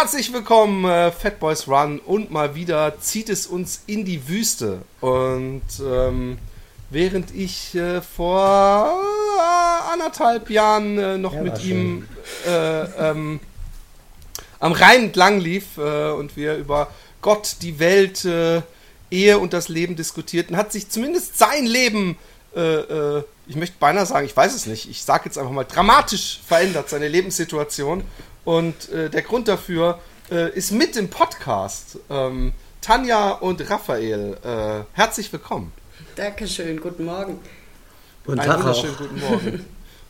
[0.00, 4.80] Herzlich willkommen, äh, Fat Boys Run und mal wieder zieht es uns in die Wüste.
[5.02, 6.38] Und ähm,
[6.88, 8.98] während ich äh, vor
[9.38, 12.08] äh, anderthalb Jahren äh, noch ja, mit ihm
[12.46, 13.40] äh, ähm,
[14.58, 18.26] am Rhein entlang lief und wir über Gott, die Welt,
[19.10, 22.16] Ehe und das Leben diskutierten, hat sich zumindest sein Leben
[23.50, 26.88] ich möchte beinahe sagen, ich weiß es nicht, ich sage jetzt einfach mal, dramatisch verändert,
[26.88, 28.04] seine Lebenssituation.
[28.50, 32.00] Und äh, der Grund dafür äh, ist mit im Podcast.
[32.10, 35.70] Ähm, Tanja und Raphael, äh, herzlich willkommen.
[36.16, 37.38] Dankeschön, guten Morgen.
[38.26, 39.66] Guten Tag wunderschönen guten Morgen.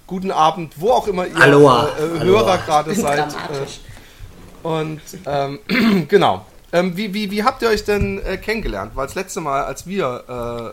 [0.06, 1.91] guten Abend, wo auch immer ihr Aloha.
[1.98, 3.31] Äh, Hörer gerade seid.
[3.31, 5.59] Äh, und ähm,
[6.09, 6.47] genau.
[6.73, 8.92] Ähm, wie, wie, wie habt ihr euch denn äh, kennengelernt?
[8.95, 10.25] Weil das letzte Mal, als wir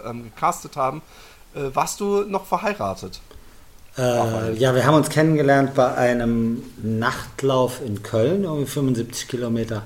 [0.05, 1.01] äh, ähm, gecastet haben,
[1.53, 3.19] äh, warst du noch verheiratet.
[3.97, 9.83] Äh, ja, wir haben uns kennengelernt bei einem Nachtlauf in Köln, irgendwie 75 Kilometer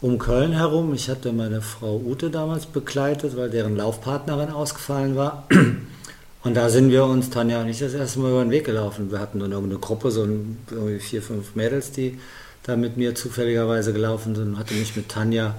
[0.00, 0.94] um Köln herum.
[0.94, 5.48] Ich hatte meine Frau Ute damals begleitet, weil deren Laufpartnerin ausgefallen war.
[6.44, 9.12] Und da sind wir uns, Tanja und ich, das erste Mal über den Weg gelaufen.
[9.12, 12.18] Wir hatten dann irgendeine Gruppe, so irgendwie vier, fünf Mädels, die
[12.64, 14.58] da mit mir zufälligerweise gelaufen sind.
[14.58, 15.54] Hatte mich mit Tanja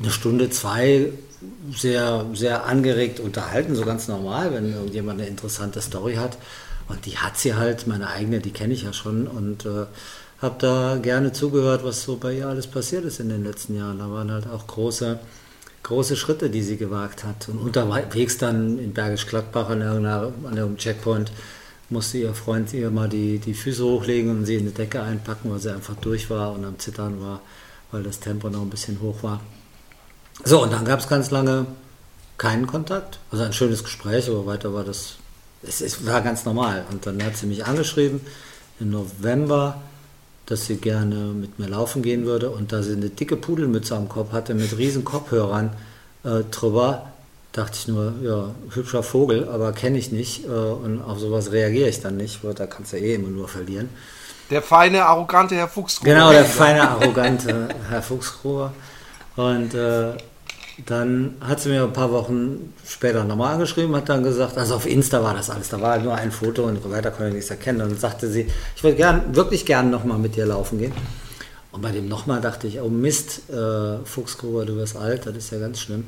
[0.00, 1.12] eine Stunde, zwei
[1.72, 6.36] sehr, sehr angeregt unterhalten, so ganz normal, wenn irgendjemand eine interessante Story hat.
[6.88, 9.86] Und die hat sie halt, meine eigene, die kenne ich ja schon und äh,
[10.40, 13.98] habe da gerne zugehört, was so bei ihr alles passiert ist in den letzten Jahren.
[13.98, 15.18] Da waren halt auch große,
[15.82, 17.48] große Schritte, die sie gewagt hat.
[17.48, 21.30] Und unterwegs dann in Bergisch Gladbach an, irgendeinem Checkpoint
[21.90, 25.50] musste ihr Freund ihr mal die, die Füße hochlegen und sie in die Decke einpacken,
[25.50, 27.40] weil sie einfach durch war und am Zittern war,
[27.90, 29.40] weil das Tempo noch ein bisschen hoch war.
[30.44, 31.66] So, und dann gab es ganz lange
[32.36, 33.18] keinen Kontakt.
[33.30, 35.16] Also ein schönes Gespräch, aber weiter war das
[35.62, 36.84] es, es war ganz normal.
[36.90, 38.20] Und dann hat sie mich angeschrieben
[38.80, 39.80] im November,
[40.46, 44.08] dass sie gerne mit mir laufen gehen würde und da sie eine dicke Pudelmütze am
[44.08, 45.70] Kopf hatte mit riesen Kopfhörern
[46.24, 47.12] äh, drüber,
[47.52, 51.88] dachte ich nur, ja, hübscher Vogel, aber kenne ich nicht äh, und auf sowas reagiere
[51.88, 53.90] ich dann nicht, weil da kannst du eh immer nur verlieren.
[54.50, 56.10] Der feine, arrogante Herr Fuchsgruber.
[56.10, 58.72] Genau, der feine, arrogante Herr Fuchsgruber.
[59.36, 60.14] Und äh,
[60.86, 64.86] dann hat sie mir ein paar Wochen später nochmal angeschrieben, hat dann gesagt, also auf
[64.86, 67.50] Insta war das alles, da war halt nur ein Foto und weiter konnte ich nichts
[67.50, 67.80] erkennen.
[67.82, 68.46] Und dann sagte sie,
[68.76, 70.92] ich würde gern, wirklich gern nochmal mit dir laufen gehen.
[71.72, 75.50] Und bei dem nochmal dachte ich, oh Mist, äh, Fuchsgruber, du wirst alt, das ist
[75.50, 76.04] ja ganz schlimm.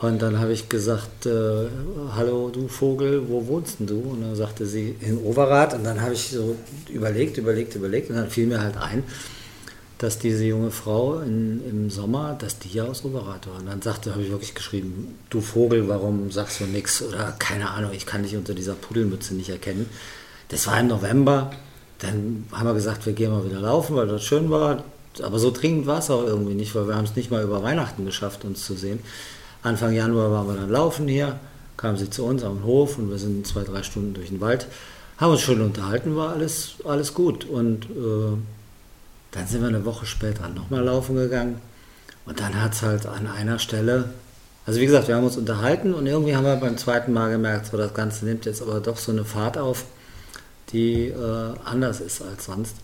[0.00, 1.66] Und dann habe ich gesagt, äh,
[2.14, 4.00] hallo du Vogel, wo wohnst denn du?
[4.00, 5.74] Und dann sagte sie in Overath.
[5.74, 6.56] Und dann habe ich so
[6.90, 9.02] überlegt, überlegt, überlegt und dann fiel mir halt ein,
[10.04, 13.56] dass diese junge Frau in, im Sommer, dass die ja aus Overath war.
[13.58, 17.00] Und dann sagte, habe ich wirklich geschrieben, du Vogel, warum sagst du nichts?
[17.00, 19.88] Oder keine Ahnung, ich kann dich unter dieser Pudelmütze nicht erkennen.
[20.48, 21.52] Das war im November.
[22.00, 24.84] Dann haben wir gesagt, wir gehen mal wieder laufen, weil das schön war.
[25.22, 27.62] Aber so dringend war es auch irgendwie nicht, weil wir haben es nicht mal über
[27.62, 28.98] Weihnachten geschafft, uns zu sehen.
[29.62, 31.40] Anfang Januar waren wir dann laufen hier,
[31.78, 34.66] kam sie zu uns am Hof und wir sind zwei, drei Stunden durch den Wald,
[35.16, 37.46] haben uns schön unterhalten, war alles, alles gut.
[37.46, 38.36] Und äh,
[39.34, 41.60] dann sind wir eine Woche später nochmal laufen gegangen.
[42.24, 44.10] Und dann hat es halt an einer Stelle,
[44.64, 47.66] also wie gesagt, wir haben uns unterhalten und irgendwie haben wir beim zweiten Mal gemerkt,
[47.66, 49.84] so das Ganze nimmt jetzt aber doch so eine Fahrt auf,
[50.72, 52.76] die äh, anders ist als sonst.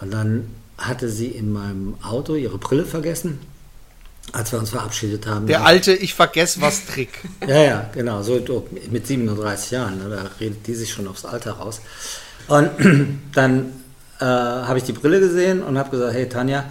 [0.00, 3.40] Und dann hatte sie in meinem Auto ihre Brille vergessen,
[4.32, 5.48] als wir uns verabschiedet haben.
[5.48, 7.24] Der alte Ich vergesse was Trick.
[7.46, 8.40] ja, ja, genau, so
[8.90, 11.80] mit 37 Jahren, ne, da redet die sich schon aufs Alter raus.
[12.46, 12.70] Und
[13.34, 13.72] dann
[14.20, 16.64] äh, habe ich die Brille gesehen und habe gesagt, hey Tanja,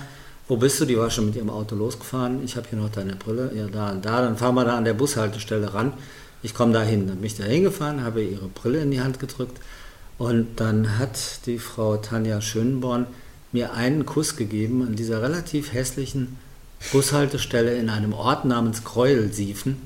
[0.48, 0.86] wo bist du?
[0.86, 2.44] Die war schon mit ihrem Auto losgefahren.
[2.44, 3.52] Ich habe hier noch deine Brille.
[3.54, 4.22] Ja, da und da.
[4.22, 5.94] Dann fahren wir da an der Bushaltestelle ran.
[6.42, 7.08] Ich komme da hin.
[7.08, 9.60] Dann bin ich da hingefahren, habe ihre Brille in die Hand gedrückt.
[10.18, 13.08] Und dann hat die Frau Tanja Schönborn
[13.52, 16.38] mir einen Kuss gegeben an dieser relativ hässlichen
[16.92, 19.78] Bushaltestelle in einem Ort namens Gräuelsiefen.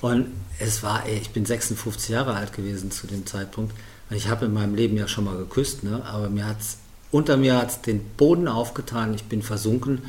[0.00, 0.26] Und
[0.58, 3.74] es war, ey, ich bin 56 Jahre alt gewesen zu dem Zeitpunkt.
[4.10, 6.02] Ich habe in meinem Leben ja schon mal geküsst, ne?
[6.04, 6.78] aber mir hat's,
[7.10, 10.02] unter mir hat es den Boden aufgetan, ich bin versunken.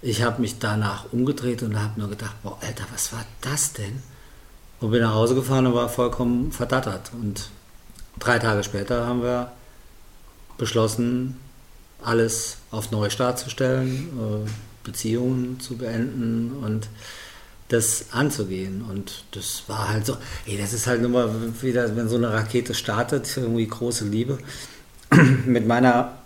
[0.00, 4.02] Ich habe mich danach umgedreht und habe nur gedacht, boah, Alter, was war das denn?
[4.80, 7.10] Und bin nach Hause gefahren und war vollkommen verdattert.
[7.20, 7.50] Und
[8.18, 9.50] drei Tage später haben wir
[10.56, 11.36] beschlossen,
[12.02, 14.48] alles auf Neustart zu stellen, äh,
[14.84, 16.88] Beziehungen zu beenden und
[17.68, 18.82] das anzugehen.
[18.88, 20.16] Und das war halt so,
[20.46, 21.30] ey, das ist halt immer
[21.62, 24.38] wieder, wenn so eine Rakete startet, irgendwie große Liebe.
[25.46, 26.18] Mit meiner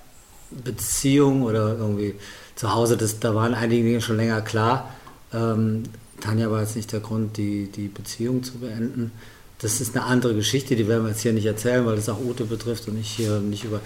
[0.50, 2.14] Beziehung oder irgendwie
[2.54, 4.94] zu Hause, das, da waren einige Dinge schon länger klar.
[5.32, 5.84] Ähm,
[6.20, 9.10] Tanja war jetzt nicht der Grund, die, die Beziehung zu beenden.
[9.58, 12.20] Das ist eine andere Geschichte, die werden wir jetzt hier nicht erzählen, weil das auch
[12.20, 13.80] Ute betrifft und ich hier nicht über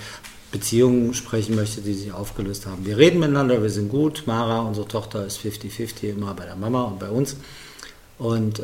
[0.57, 2.87] Beziehungen sprechen möchte, die sich aufgelöst haben.
[2.87, 4.23] Wir reden miteinander, wir sind gut.
[4.25, 7.37] Mara, unsere Tochter, ist 50-50 immer bei der Mama und bei uns.
[8.17, 8.63] Und äh,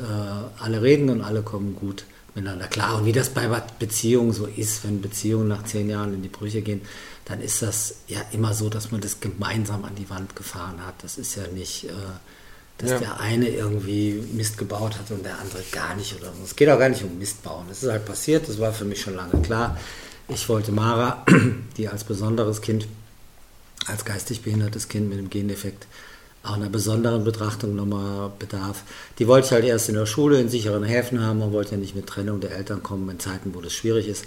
[0.58, 2.04] alle reden und alle kommen gut
[2.34, 2.96] miteinander klar.
[2.96, 3.46] Und wie das bei
[3.78, 6.80] Beziehungen so ist, wenn Beziehungen nach zehn Jahren in die Brüche gehen,
[7.26, 10.94] dann ist das ja immer so, dass man das gemeinsam an die Wand gefahren hat.
[11.02, 11.90] Das ist ja nicht, äh,
[12.78, 12.98] dass ja.
[13.00, 16.42] der eine irgendwie Mist gebaut hat und der andere gar nicht oder so.
[16.42, 17.66] Es geht auch gar nicht um Mist bauen.
[17.68, 19.76] Das ist halt passiert, das war für mich schon lange klar.
[20.28, 21.24] Ich wollte Mara,
[21.76, 22.86] die als besonderes Kind,
[23.86, 25.86] als geistig behindertes Kind mit dem Gendefekt
[26.44, 28.82] auch einer besonderen Betrachtung nochmal bedarf.
[29.18, 31.38] Die wollte ich halt erst in der Schule in sicheren Häfen haben.
[31.38, 34.24] Man wollte ja nicht mit Trennung der Eltern kommen in Zeiten, wo das schwierig ist.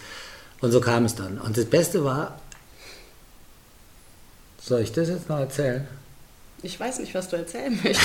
[0.61, 1.39] Und so kam es dann.
[1.39, 2.39] Und das Beste war,
[4.61, 5.87] soll ich das jetzt noch erzählen?
[6.61, 8.01] Ich weiß nicht, was du erzählen möchtest.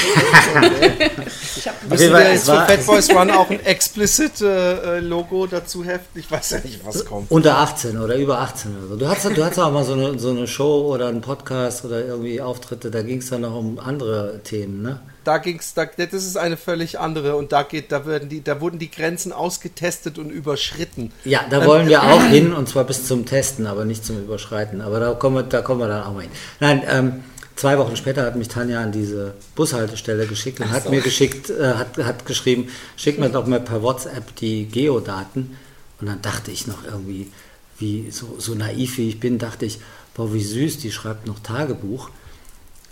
[1.57, 5.85] ich habe Müssen wir jetzt für Fat Boys Run auch ein explicit äh, Logo dazu
[5.85, 6.21] heften?
[6.21, 7.31] Ich weiß ja nicht, was kommt.
[7.31, 8.97] Unter 18 oder über 18 oder so.
[8.97, 12.05] Du hattest, du hattest auch mal so eine, so eine Show oder einen Podcast oder
[12.05, 15.01] irgendwie Auftritte, da ging es dann noch um andere Themen, ne?
[15.25, 18.61] Da ging's, da, das ist eine völlig andere und da geht, da werden die, da
[18.61, 21.13] wurden die Grenzen ausgetestet und überschritten.
[21.25, 24.81] Ja, da wollen wir auch hin und zwar bis zum Testen, aber nicht zum Überschreiten.
[24.81, 26.31] Aber da kommen wir, da kommen wir dann auch mal hin.
[26.59, 27.25] Nein, ähm,
[27.61, 31.75] Zwei Wochen später hat mich Tanja an diese Bushaltestelle geschickt und hat mir geschickt, äh,
[31.75, 35.59] hat, hat geschrieben, schick mir doch mal per WhatsApp die Geodaten.
[36.01, 37.31] Und dann dachte ich noch irgendwie,
[37.77, 39.79] wie so, so naiv wie ich bin, dachte ich,
[40.15, 42.09] boah, wie süß, die schreibt noch Tagebuch.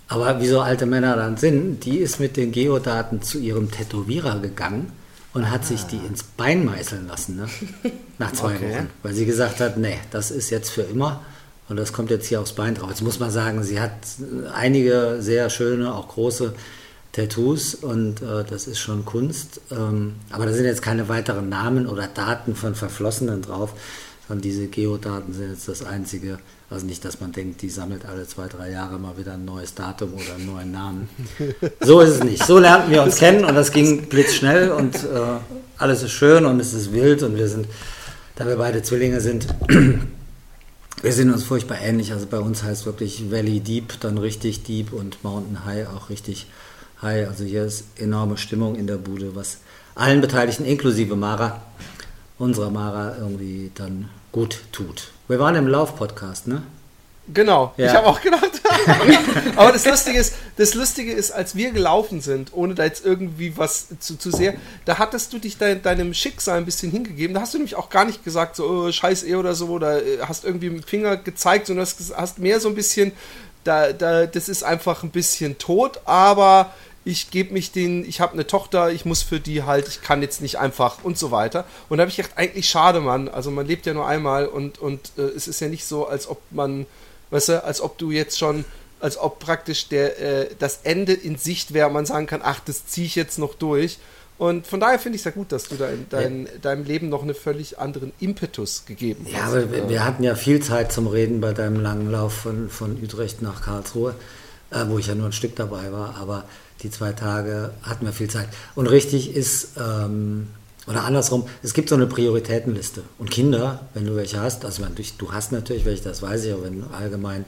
[0.06, 4.38] Aber wie so alte Männer dann sind, die ist mit den Geodaten zu ihrem Tätowierer
[4.40, 4.92] gegangen
[5.32, 5.64] und hat ah.
[5.64, 7.48] sich die ins Bein meißeln lassen, ne?
[8.18, 8.70] nach zwei okay.
[8.70, 8.90] Wochen.
[9.02, 11.22] Weil sie gesagt hat, nee, das ist jetzt für immer.
[11.68, 12.88] Und das kommt jetzt hier aufs Bein drauf.
[12.90, 13.92] Jetzt muss man sagen, sie hat
[14.54, 16.54] einige sehr schöne, auch große
[17.12, 19.60] Tattoos und äh, das ist schon Kunst.
[19.70, 23.74] Ähm, aber da sind jetzt keine weiteren Namen oder Daten von Verflossenen drauf,
[24.26, 26.38] sondern diese Geodaten sind jetzt das einzige.
[26.70, 29.74] Also nicht, dass man denkt, die sammelt alle zwei, drei Jahre mal wieder ein neues
[29.74, 31.08] Datum oder einen neuen Namen.
[31.80, 32.44] So ist es nicht.
[32.44, 35.38] So lernten wir uns kennen und das ging blitzschnell und äh,
[35.78, 37.66] alles ist schön und es ist wild und wir sind,
[38.36, 39.46] da wir beide Zwillinge sind,
[41.02, 42.12] wir sind uns furchtbar ähnlich.
[42.12, 46.46] Also bei uns heißt wirklich Valley Deep dann richtig Deep und Mountain High auch richtig
[47.02, 47.28] High.
[47.28, 49.58] Also hier ist enorme Stimmung in der Bude, was
[49.94, 51.60] allen Beteiligten, inklusive Mara,
[52.38, 55.10] unserer Mara, irgendwie dann gut tut.
[55.28, 56.62] Wir waren im Lauf-Podcast, ne?
[57.32, 57.86] Genau, ja.
[57.86, 58.62] ich habe auch gedacht.
[59.56, 63.56] Aber das Lustige ist, das Lustige ist, als wir gelaufen sind, ohne da jetzt irgendwie
[63.56, 67.32] was zu, zu sehr, da hattest du dich de, deinem Schicksal ein bisschen hingegeben.
[67.32, 70.04] Da hast du nämlich auch gar nicht gesagt, so oh, scheiß eh oder so, oder
[70.04, 73.12] äh, hast irgendwie mit dem Finger gezeigt, sondern hast, hast mehr so ein bisschen,
[73.64, 76.74] da, da, das ist einfach ein bisschen tot, aber
[77.04, 80.20] ich gebe mich den, ich habe eine Tochter, ich muss für die halt, ich kann
[80.20, 81.64] jetzt nicht einfach und so weiter.
[81.88, 83.28] Und da habe ich gedacht, eigentlich schade, Mann.
[83.28, 86.28] Also man lebt ja nur einmal und, und äh, es ist ja nicht so, als
[86.28, 86.86] ob man
[87.30, 88.64] Weißt du, als ob du jetzt schon,
[89.00, 92.86] als ob praktisch der, äh, das Ende in Sicht wäre, man sagen kann, ach, das
[92.86, 93.98] ziehe ich jetzt noch durch.
[94.38, 96.58] Und von daher finde ich es ja gut, dass du dein, ja.
[96.62, 99.32] deinem Leben noch einen völlig anderen Impetus gegeben hast.
[99.32, 102.70] Ja, aber wir, wir, hatten ja viel Zeit zum Reden bei deinem langen Lauf von,
[102.70, 104.14] von Utrecht nach Karlsruhe,
[104.70, 106.44] äh, wo ich ja nur ein Stück dabei war, aber
[106.82, 108.48] die zwei Tage hatten wir viel Zeit.
[108.76, 110.48] Und richtig ist, ähm,
[110.86, 113.02] oder andersrum, es gibt so eine Prioritätenliste.
[113.18, 114.84] Und Kinder, wenn du welche hast, also
[115.18, 117.44] du hast natürlich welche, das weiß ich, aber wenn allgemein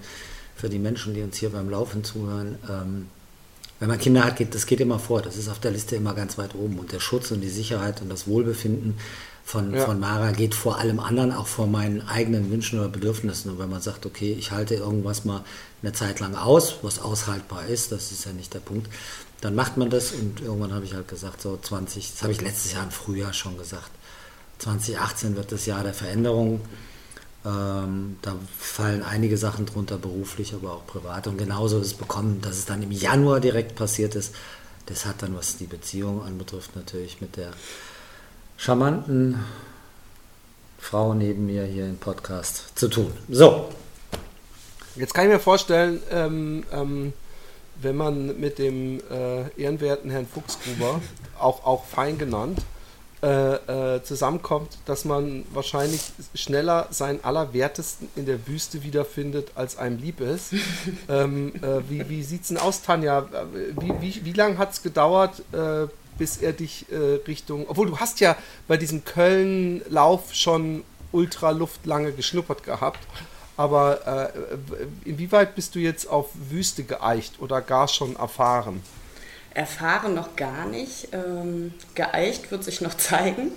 [0.61, 3.07] für die Menschen, die uns hier beim Laufen zuhören, ähm,
[3.79, 5.23] wenn man Kinder hat, geht, das geht immer vor.
[5.23, 6.79] Das ist auf der Liste immer ganz weit oben.
[6.79, 8.99] Und der Schutz und die Sicherheit und das Wohlbefinden
[9.43, 9.87] von, ja.
[9.87, 13.51] von Mara geht vor allem anderen, auch vor meinen eigenen Wünschen oder Bedürfnissen.
[13.51, 15.45] Und wenn man sagt, okay, ich halte irgendwas mal
[15.83, 18.91] eine Zeit lang aus, was aushaltbar ist, das ist ja nicht der Punkt,
[19.41, 22.43] dann macht man das und irgendwann habe ich halt gesagt, so 20, das habe ich
[22.43, 23.91] letztes Jahr im Frühjahr schon gesagt,
[24.59, 26.61] 2018 wird das Jahr der Veränderung.
[27.45, 31.27] Ähm, da fallen einige Sachen drunter, beruflich, aber auch privat.
[31.27, 34.35] Und genauso ist es bekommen, dass es dann im Januar direkt passiert ist.
[34.87, 37.53] Das hat dann, was die Beziehung anbetrifft, natürlich mit der
[38.57, 39.43] charmanten
[40.79, 43.13] Frau neben mir hier im Podcast zu tun.
[43.29, 43.71] So.
[44.97, 47.13] Jetzt kann ich mir vorstellen, ähm, ähm,
[47.81, 51.01] wenn man mit dem äh, ehrenwerten Herrn Fuchsgruber,
[51.39, 52.59] auch, auch fein genannt,
[53.23, 56.01] äh, äh, zusammenkommt, dass man wahrscheinlich
[56.35, 60.55] schneller seinen Allerwertesten in der Wüste wiederfindet, als einem lieb ist.
[61.11, 63.29] ähm, äh, wie wie sieht es denn aus, Tanja?
[63.79, 65.87] Wie, wie, wie lange hat es gedauert, äh,
[66.17, 67.67] bis er dich äh, Richtung.
[67.69, 68.37] Obwohl du hast ja
[68.67, 73.01] bei diesem Köln-Lauf schon Ultraluft lange geschnuppert gehabt.
[73.59, 74.33] Aber
[75.05, 78.81] inwieweit bist du jetzt auf Wüste geeicht oder gar schon erfahren?
[79.55, 81.09] Erfahren noch gar nicht.
[81.13, 83.53] Ähm, geeicht wird sich noch zeigen.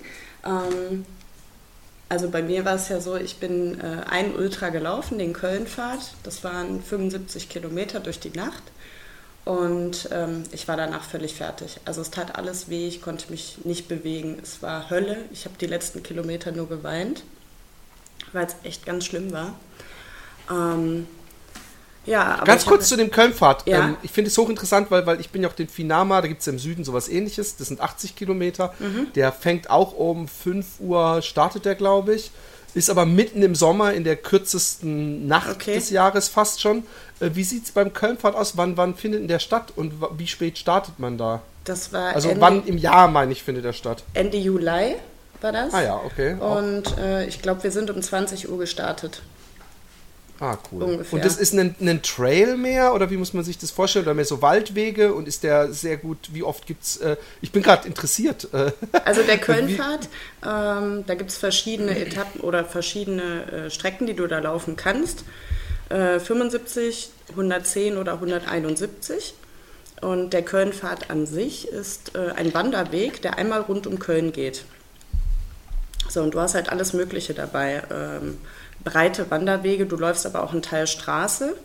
[0.45, 1.05] Ähm,
[2.09, 6.13] also bei mir war es ja so, ich bin äh, ein Ultra gelaufen, den Kölnfahrt.
[6.23, 8.63] Das waren 75 Kilometer durch die Nacht.
[9.45, 11.79] Und ähm, ich war danach völlig fertig.
[11.85, 14.37] Also es tat alles weh, ich konnte mich nicht bewegen.
[14.41, 15.17] Es war Hölle.
[15.31, 17.23] Ich habe die letzten Kilometer nur geweint,
[18.31, 19.55] weil es echt ganz schlimm war.
[20.49, 21.07] Ähm,
[22.05, 23.67] ja, Ganz kurz zu dem Kölnfahrt.
[23.67, 23.85] Ja.
[23.85, 26.41] Ähm, ich finde es hochinteressant, weil, weil ich bin ja auch den Finama, da gibt
[26.41, 28.73] es im Süden sowas ähnliches, das sind 80 Kilometer.
[28.79, 29.07] Mhm.
[29.15, 32.31] Der fängt auch um 5 Uhr, startet der, glaube ich.
[32.75, 35.75] Ist aber mitten im Sommer in der kürzesten Nacht okay.
[35.75, 36.83] des Jahres fast schon.
[37.19, 38.57] Äh, wie sieht es beim Kölnfahrt aus?
[38.57, 41.41] Wann, wann findet in der statt und wie spät startet man da?
[41.63, 44.03] Das war also Ende, wann im Jahr, meine ich, findet der statt?
[44.13, 44.95] Ende Juli
[45.39, 45.73] war das.
[45.73, 46.33] Ah ja, okay.
[46.33, 49.21] Und äh, ich glaube, wir sind um 20 Uhr gestartet.
[50.43, 50.83] Ah, cool.
[50.83, 51.13] Ungefähr.
[51.13, 54.03] Und das ist ein, ein, Trail mehr oder wie muss man sich das vorstellen?
[54.03, 57.53] Oder mehr so Waldwege und ist der sehr gut, wie oft gibt es, äh, ich
[57.53, 58.49] bin gerade interessiert.
[58.53, 58.73] Äh,
[59.05, 60.09] also der Kölnfahrt,
[60.45, 65.23] ähm, da gibt es verschiedene Etappen oder verschiedene äh, Strecken, die du da laufen kannst.
[65.87, 69.35] 75, äh, 110 oder 171.
[70.01, 74.65] Und der Kölnfahrt an sich ist äh, ein Wanderweg, der einmal rund um Köln geht.
[76.09, 77.83] So, und du hast halt alles Mögliche dabei.
[77.89, 78.39] Ähm,
[78.83, 81.55] breite Wanderwege, du läufst aber auch einen Teil Straße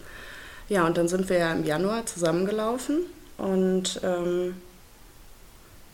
[0.68, 3.00] ja, und dann sind wir ja im Januar zusammengelaufen
[3.36, 4.54] und ähm,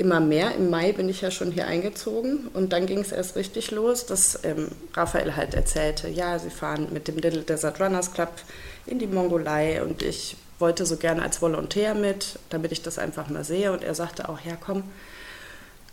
[0.00, 0.54] immer mehr.
[0.54, 4.06] Im Mai bin ich ja schon hier eingezogen und dann ging es erst richtig los,
[4.06, 8.32] dass ähm, Raphael halt erzählte, ja, sie fahren mit dem Little Desert Runners Club
[8.86, 13.28] in die Mongolei und ich wollte so gerne als Volontär mit, damit ich das einfach
[13.28, 14.84] mal sehe und er sagte auch, ja komm,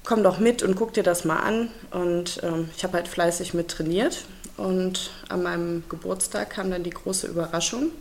[0.06, 3.54] komm doch mit und guck dir das mal an und ähm, ich habe halt fleißig
[3.54, 4.24] mit trainiert
[4.56, 7.92] und an meinem Geburtstag kam dann die große Überraschung.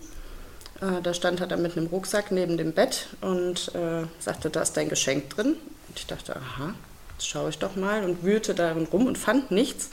[0.81, 4.63] Äh, da stand er dann mit einem Rucksack neben dem Bett und äh, sagte, da
[4.63, 5.57] ist dein Geschenk drin.
[5.97, 6.75] Und ich dachte, aha,
[7.17, 9.89] jetzt schaue ich doch mal und wühlte darin rum und fand nichts,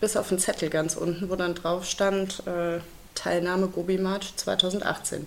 [0.00, 2.80] bis auf einen Zettel ganz unten, wo dann drauf stand, äh,
[3.14, 5.26] Teilnahme Gobi March 2018.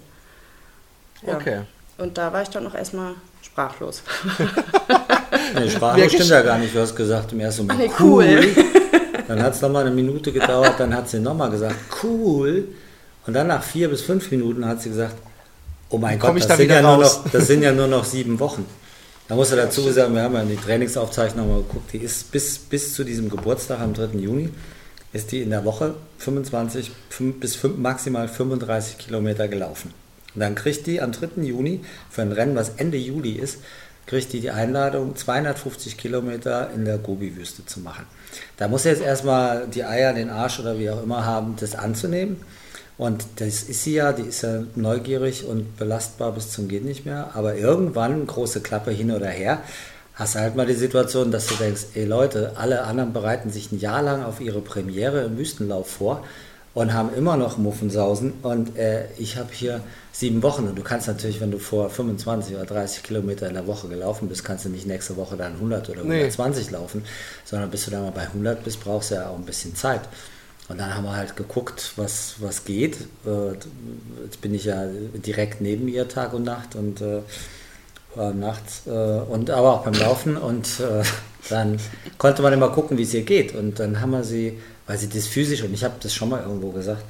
[1.25, 1.35] Ja.
[1.35, 1.61] Okay.
[1.97, 4.03] Und da war ich dann noch erstmal sprachlos.
[5.55, 8.53] nee, sprachlos stimmt ja gar nicht, du hast gesagt im ersten Moment, nee, cool.
[8.57, 8.65] cool.
[9.29, 12.67] Dann hat es nochmal eine Minute gedauert, dann hat sie nochmal gesagt, cool.
[13.25, 15.15] Und dann nach vier bis fünf Minuten hat sie gesagt,
[15.89, 18.65] oh mein Gott, das sind, ja nur noch, das sind ja nur noch sieben Wochen.
[19.31, 22.59] Da muss er dazu sagen, wir haben ja die Trainingsaufzeichnung mal geguckt, die ist bis,
[22.59, 24.17] bis zu diesem Geburtstag am 3.
[24.17, 24.49] Juni,
[25.13, 26.91] ist die in der Woche 25
[27.39, 29.93] bis 5, maximal 35 Kilometer gelaufen.
[30.35, 31.43] Und dann kriegt die am 3.
[31.43, 33.59] Juni für ein Rennen, was Ende Juli ist,
[34.05, 38.07] kriegt die die Einladung, 250 Kilometer in der Gobi-Wüste zu machen.
[38.57, 41.75] Da muss er jetzt erstmal die Eier, den Arsch oder wie auch immer haben, das
[41.75, 42.35] anzunehmen.
[42.97, 47.05] Und das ist sie ja, die ist ja neugierig und belastbar bis zum geht nicht
[47.05, 47.31] mehr.
[47.33, 49.61] Aber irgendwann, große Klappe hin oder her,
[50.13, 53.71] hast du halt mal die Situation, dass du denkst, ey Leute, alle anderen bereiten sich
[53.71, 56.23] ein Jahr lang auf ihre Premiere im Wüstenlauf vor
[56.73, 58.33] und haben immer noch Muffensausen.
[58.43, 59.81] Und äh, ich habe hier
[60.11, 60.67] sieben Wochen.
[60.67, 64.29] Und du kannst natürlich, wenn du vor 25 oder 30 Kilometer in der Woche gelaufen
[64.29, 66.71] bist, kannst du nicht nächste Woche dann 100 oder 120 nee.
[66.73, 67.03] laufen,
[67.43, 70.01] sondern bis du dann mal bei 100 bist, brauchst du ja auch ein bisschen Zeit.
[70.71, 72.95] Und dann haben wir halt geguckt, was, was geht.
[73.25, 73.53] Äh,
[74.23, 77.19] jetzt bin ich ja direkt neben ihr Tag und Nacht und äh,
[78.15, 81.03] war nachts äh, und aber auch beim Laufen und äh,
[81.49, 81.77] dann
[82.17, 85.09] konnte man immer gucken, wie es ihr geht und dann haben wir sie, weil sie
[85.09, 87.03] das physisch und ich habe das schon mal irgendwo gesagt,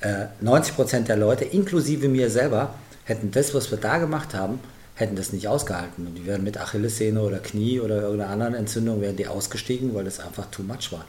[0.00, 4.58] äh, 90 Prozent der Leute, inklusive mir selber, hätten das, was wir da gemacht haben,
[4.94, 9.00] hätten das nicht ausgehalten und die wären mit Achillessehne oder Knie oder irgendeiner anderen Entzündung
[9.00, 11.04] wären die ausgestiegen, weil das einfach too much war.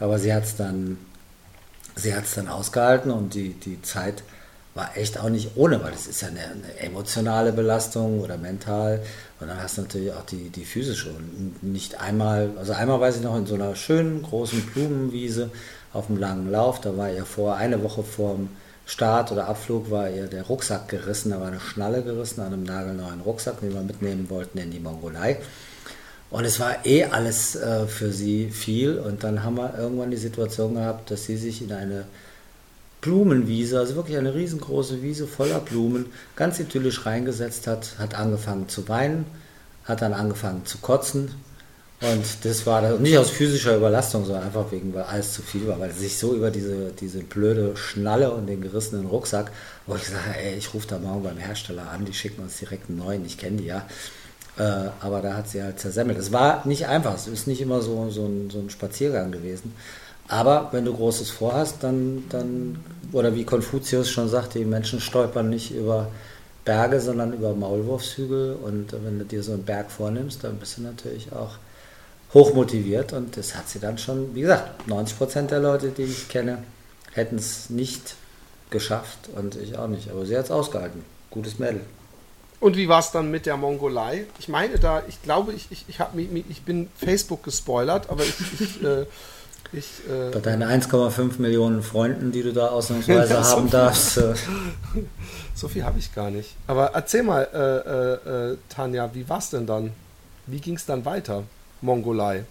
[0.00, 0.96] Aber sie hat es dann,
[1.96, 4.22] sie hat es dann ausgehalten und die, die Zeit
[4.74, 9.02] war echt auch nicht ohne, weil das ist ja eine, eine, emotionale Belastung oder mental.
[9.40, 11.10] Und dann hast du natürlich auch die, die physische.
[11.10, 15.50] Und nicht einmal, also einmal weiß ich noch in so einer schönen großen Blumenwiese
[15.92, 18.48] auf dem langen Lauf, da war ihr vor, eine Woche vor dem
[18.86, 22.62] Start oder Abflug war ihr der Rucksack gerissen, da war eine Schnalle gerissen an einem
[22.64, 25.38] nagelneuen Rucksack, den wir mitnehmen wollten in die Mongolei.
[26.30, 28.98] Und es war eh alles äh, für sie viel.
[28.98, 32.04] Und dann haben wir irgendwann die Situation gehabt, dass sie sich in eine
[33.00, 36.06] Blumenwiese, also wirklich eine riesengroße Wiese voller Blumen,
[36.36, 39.24] ganz idyllisch reingesetzt hat, hat angefangen zu weinen,
[39.84, 41.30] hat dann angefangen zu kotzen.
[42.02, 45.66] Und das war das, nicht aus physischer Überlastung, sondern einfach wegen, weil alles zu viel
[45.66, 49.50] war, weil sich so über diese, diese blöde Schnalle und den gerissenen Rucksack,
[49.86, 52.88] wo ich sage, ey, ich rufe da morgen beim Hersteller an, die schicken uns direkt
[52.88, 53.86] einen neuen, ich kenne die ja.
[54.60, 56.18] Äh, aber da hat sie halt zersemmelt.
[56.18, 59.74] Es war nicht einfach, es ist nicht immer so, so, ein, so ein Spaziergang gewesen.
[60.28, 65.48] Aber wenn du Großes vorhast, dann, dann, oder wie Konfuzius schon sagt, die Menschen stolpern
[65.48, 66.08] nicht über
[66.66, 68.56] Berge, sondern über Maulwurfshügel.
[68.62, 71.52] Und wenn du dir so einen Berg vornimmst, dann bist du natürlich auch
[72.34, 73.14] hochmotiviert.
[73.14, 76.58] Und das hat sie dann schon, wie gesagt, 90 Prozent der Leute, die ich kenne,
[77.12, 78.14] hätten es nicht
[78.68, 80.10] geschafft und ich auch nicht.
[80.10, 81.02] Aber sie hat es ausgehalten.
[81.30, 81.80] Gutes Mädel.
[82.60, 84.26] Und wie war es dann mit der Mongolei?
[84.38, 88.34] Ich meine da, ich glaube, ich, ich, ich, hab, ich bin Facebook gespoilert, aber ich,
[88.60, 89.06] ich äh,
[89.72, 94.16] ich, äh, Bei deinen 1,5 Millionen Freunden, die du da ausnahmsweise ja, haben so darfst.
[94.16, 94.34] Äh.
[95.54, 96.56] so viel habe ich gar nicht.
[96.66, 99.92] Aber erzähl mal, äh, äh, äh Tanja, wie war es denn dann?
[100.46, 101.44] Wie ging es dann weiter,
[101.80, 102.44] Mongolei?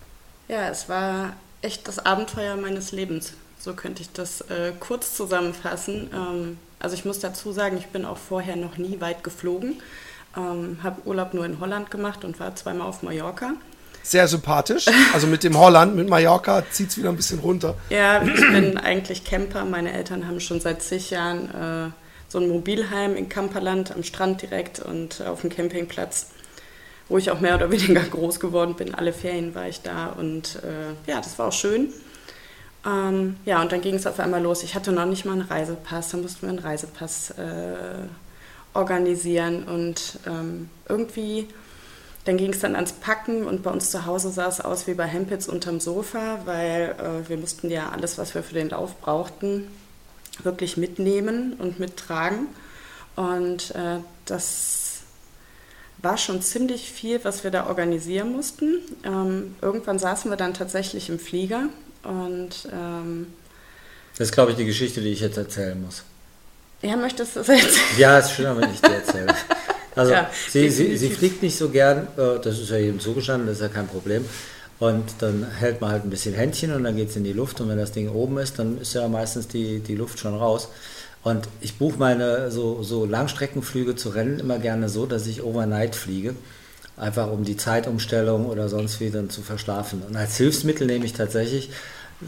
[0.48, 3.34] Ja, es war echt das Abenteuer meines Lebens.
[3.60, 6.10] So könnte ich das äh, kurz zusammenfassen.
[6.14, 9.82] Ähm, also ich muss dazu sagen, ich bin auch vorher noch nie weit geflogen.
[10.38, 13.54] Ähm, habe Urlaub nur in Holland gemacht und war zweimal auf Mallorca
[14.10, 14.86] sehr sympathisch.
[15.14, 17.76] Also mit dem Holland, mit Mallorca zieht es wieder ein bisschen runter.
[17.90, 19.66] Ja, ich bin eigentlich Camper.
[19.66, 21.92] Meine Eltern haben schon seit zig Jahren äh,
[22.28, 26.28] so ein Mobilheim in Kamperland am Strand direkt und auf dem Campingplatz,
[27.08, 28.96] wo ich auch mehr oder weniger groß geworden bin.
[28.96, 31.94] Alle Ferien war ich da und äh, ja, das war auch schön.
[32.86, 34.64] Ähm, ja, und dann ging es auf einmal los.
[34.64, 38.08] Ich hatte noch nicht mal einen Reisepass, da mussten wir einen Reisepass äh,
[38.74, 41.48] organisieren und ähm, irgendwie
[42.26, 44.94] dann ging es dann ans Packen und bei uns zu Hause sah es aus wie
[44.94, 49.00] bei Hempels unterm Sofa, weil äh, wir mussten ja alles, was wir für den Lauf
[49.00, 49.68] brauchten,
[50.44, 52.48] wirklich mitnehmen und mittragen.
[53.16, 55.02] Und äh, das
[55.98, 58.80] war schon ziemlich viel, was wir da organisieren mussten.
[59.04, 61.70] Ähm, irgendwann saßen wir dann tatsächlich im Flieger
[62.04, 63.28] und ähm,
[64.18, 66.04] das ist, glaube ich, die Geschichte, die ich jetzt erzählen muss.
[66.82, 67.74] Ja, möchtest du das erzählen?
[67.98, 69.34] Ja, ist schöner, wenn ich dir erzähle.
[69.96, 73.48] Also ja, sie, sie, sie, fliegt nicht so gern, äh, das ist ja jedem zugestanden,
[73.48, 74.24] das ist ja kein Problem.
[74.80, 77.60] Und dann hält man halt ein bisschen Händchen und dann geht es in die Luft.
[77.60, 80.70] Und wenn das Ding oben ist, dann ist ja meistens die, die Luft schon raus.
[81.22, 85.96] Und ich buche meine so, so Langstreckenflüge zu Rennen immer gerne so, dass ich overnight
[85.96, 86.34] fliege.
[87.00, 90.04] Einfach um die Zeitumstellung oder sonst wie dann zu verschlafen.
[90.08, 91.70] Und als Hilfsmittel nehme ich tatsächlich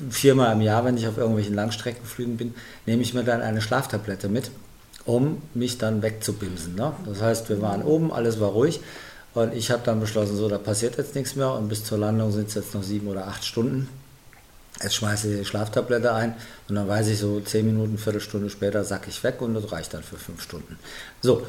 [0.09, 2.55] viermal im Jahr, wenn ich auf irgendwelchen Langstreckenflügen bin,
[2.85, 4.49] nehme ich mir dann eine Schlaftablette mit
[5.05, 6.75] um mich dann wegzubimsen.
[6.75, 6.93] Ne?
[7.05, 8.79] Das heißt, wir waren oben, alles war ruhig
[9.33, 12.31] und ich habe dann beschlossen, so, da passiert jetzt nichts mehr und bis zur Landung
[12.31, 13.89] sind es jetzt noch sieben oder acht Stunden.
[14.81, 16.35] Jetzt schmeiße ich die Schlaftablette ein
[16.67, 19.93] und dann weiß ich so zehn Minuten, Viertelstunde später sack ich weg und das reicht
[19.93, 20.77] dann für fünf Stunden.
[21.21, 21.45] So,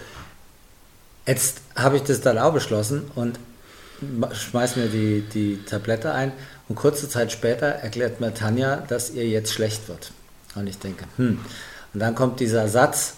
[1.27, 3.39] jetzt habe ich das dann auch beschlossen und
[4.33, 6.33] schmeiße mir die, die Tablette ein
[6.69, 10.13] und kurze Zeit später erklärt mir Tanja, dass ihr jetzt schlecht wird.
[10.55, 11.39] Und ich denke, hm.
[11.95, 13.15] Und dann kommt dieser Satz,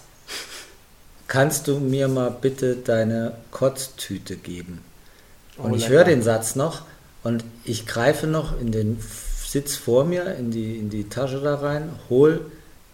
[1.27, 4.81] kannst du mir mal bitte deine Kotztüte geben?
[5.57, 6.81] Und oh, ich höre den Satz noch
[7.23, 9.01] und ich greife noch in den
[9.45, 12.45] Sitz vor mir, in die, in die Tasche da rein, hol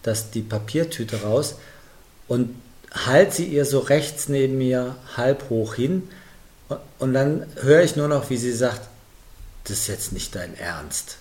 [0.02, 1.56] das, die Papiertüte raus
[2.28, 2.54] und
[2.92, 6.08] halte sie ihr so rechts neben mir halb hoch hin.
[6.98, 8.82] Und dann höre ich nur noch, wie sie sagt,
[9.64, 11.18] das ist jetzt nicht dein Ernst.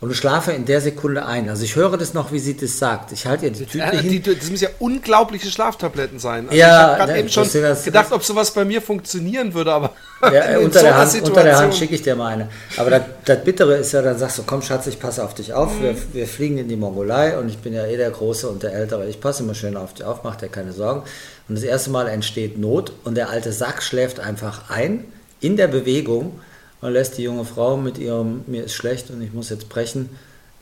[0.00, 1.48] Und schlafe in der Sekunde ein.
[1.48, 3.10] Also ich höre das noch, wie sie das sagt.
[3.10, 4.08] Ich halte ihr die Tüte Ja, hin.
[4.08, 6.46] die, das müssen ja unglaubliche Schlaftabletten sein.
[6.46, 9.52] Also Ja, ich habe gerade ne, eben schon das gedacht, ob sowas bei mir funktionieren
[9.54, 12.28] würde, aber Ja, in unter, so der Hand, unter der Hand schicke ich dir mal
[12.28, 12.48] eine.
[12.76, 15.52] Aber das, das Bittere ist ja, dann sagst du, komm Schatz, ich passe auf dich
[15.52, 15.76] auf.
[15.78, 15.82] Mhm.
[15.82, 18.74] Wir, wir fliegen in die Mongolei und ich bin ja eh der Große und der
[18.74, 19.08] Ältere.
[19.08, 21.02] Ich passe immer schön auf dich auf, mach dir keine Sorgen.
[21.48, 25.04] Und das erste Mal entsteht Not und der alte Sack schläft einfach ein
[25.40, 26.38] in der Bewegung
[26.80, 30.10] und lässt die junge Frau mit ihrem, mir ist schlecht und ich muss jetzt brechen,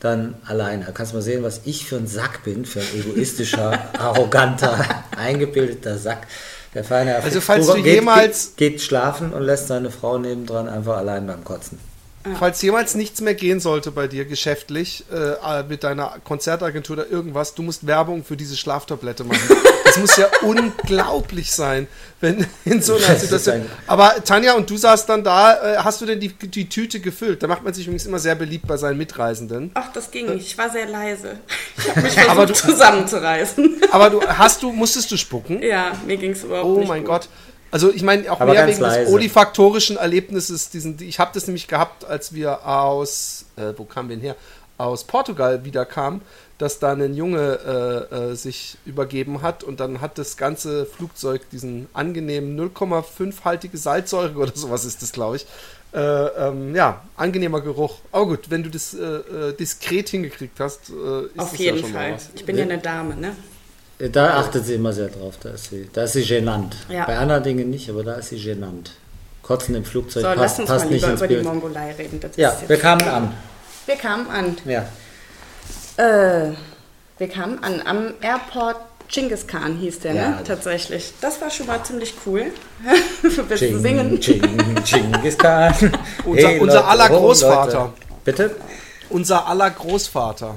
[0.01, 0.85] dann alleine.
[0.85, 4.85] Da kannst du mal sehen, was ich für ein Sack bin, für ein egoistischer, arroganter,
[5.17, 6.27] eingebildeter Sack.
[6.75, 10.99] Der feine Also falls du jemals- geht, geht schlafen und lässt seine Frau nebendran einfach
[10.99, 11.79] allein beim Kotzen.
[12.39, 17.55] Falls jemals nichts mehr gehen sollte bei dir geschäftlich, äh, mit deiner Konzertagentur oder irgendwas,
[17.55, 19.41] du musst Werbung für diese Schlaftablette machen.
[19.85, 21.87] Das muss ja unglaublich sein,
[22.21, 23.67] wenn in so einer Situation.
[23.87, 27.43] Aber Tanja, und du saßt dann da, äh, hast du denn die, die Tüte gefüllt?
[27.43, 29.71] Da macht man sich übrigens immer sehr beliebt bei seinen Mitreisenden.
[29.75, 30.47] Ach, das ging nicht.
[30.47, 31.39] Ich war sehr leise.
[31.79, 33.83] Ich habe mich Aber versucht zusammenzureißen.
[33.91, 35.63] Aber du hast du, musstest du spucken?
[35.63, 37.11] ja, mir ging es überhaupt Oh nicht mein gut.
[37.11, 37.29] Gott.
[37.77, 39.13] Also ich meine auch Aber mehr wegen des leise.
[39.13, 40.71] olifaktorischen Erlebnisses.
[40.71, 44.35] Diesen, ich habe das nämlich gehabt, als wir aus, äh, wo kamen wir denn her?
[44.79, 46.23] Aus Portugal wieder kamen,
[46.57, 51.51] dass da ein Junge äh, äh, sich übergeben hat und dann hat das ganze Flugzeug
[51.51, 55.47] diesen angenehmen 0,5-haltige Salzsäure oder sowas ist das, glaube ich.
[55.93, 57.99] Äh, ähm, ja, angenehmer Geruch.
[58.11, 60.93] Aber gut, wenn du das äh, äh, diskret hingekriegt hast, äh,
[61.27, 62.15] ist Auf das jeden ja schon mal Fall.
[62.15, 62.31] was.
[62.37, 63.37] Ich bin ja eine Dame, ne?
[63.99, 65.35] Da achtet sie immer sehr drauf.
[65.43, 66.77] Da ist sie, da ist sie genannt.
[66.89, 67.07] Ja.
[67.07, 68.93] Bei anderen Dingen nicht, aber da ist sie genannt.
[69.43, 71.47] Kotzen im Flugzeug So, lass passt, uns passt mal nicht lieber ins über die Bild.
[71.47, 72.21] Mongolei reden.
[72.21, 73.33] Das Ja, wir kamen an.
[73.87, 74.57] wir kamen an.
[74.67, 74.87] Ja.
[75.97, 76.53] Äh,
[77.19, 78.77] wir kamen an am Airport
[79.09, 80.29] Genghis Khan hieß der, Ja.
[80.31, 80.41] ne?
[80.45, 81.13] Tatsächlich.
[81.21, 82.47] Das war schon mal ziemlich cool.
[83.49, 84.21] Bis Ching, singen.
[84.21, 84.43] Ching,
[84.85, 85.73] Genghis Khan.
[86.25, 87.93] Unser- unser Leute, aller oh, Großvater.
[88.25, 88.57] Bitte?
[89.09, 90.57] Unser aller Großvater.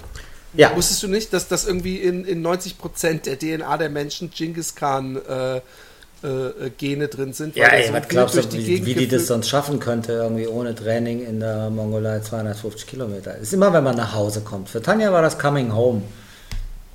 [0.54, 0.76] Ja.
[0.76, 5.18] Wusstest du nicht, dass das irgendwie in, in 90% der DNA der Menschen Genghis Khan
[5.18, 7.56] äh, äh, Gene drin sind?
[7.56, 10.14] weil Ja, ey, so was glaubst du, die wie, wie die das sonst schaffen könnte,
[10.14, 13.36] irgendwie ohne Training in der Mongolei 250 Kilometer?
[13.38, 14.70] Ist immer, wenn man nach Hause kommt.
[14.70, 16.02] Für Tanja war das Coming Home.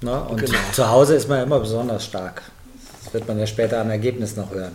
[0.00, 0.20] Ne?
[0.24, 0.58] Und Genau.
[0.72, 2.42] zu Hause ist man ja immer besonders stark.
[3.04, 4.74] Das wird man ja später am Ergebnis noch hören.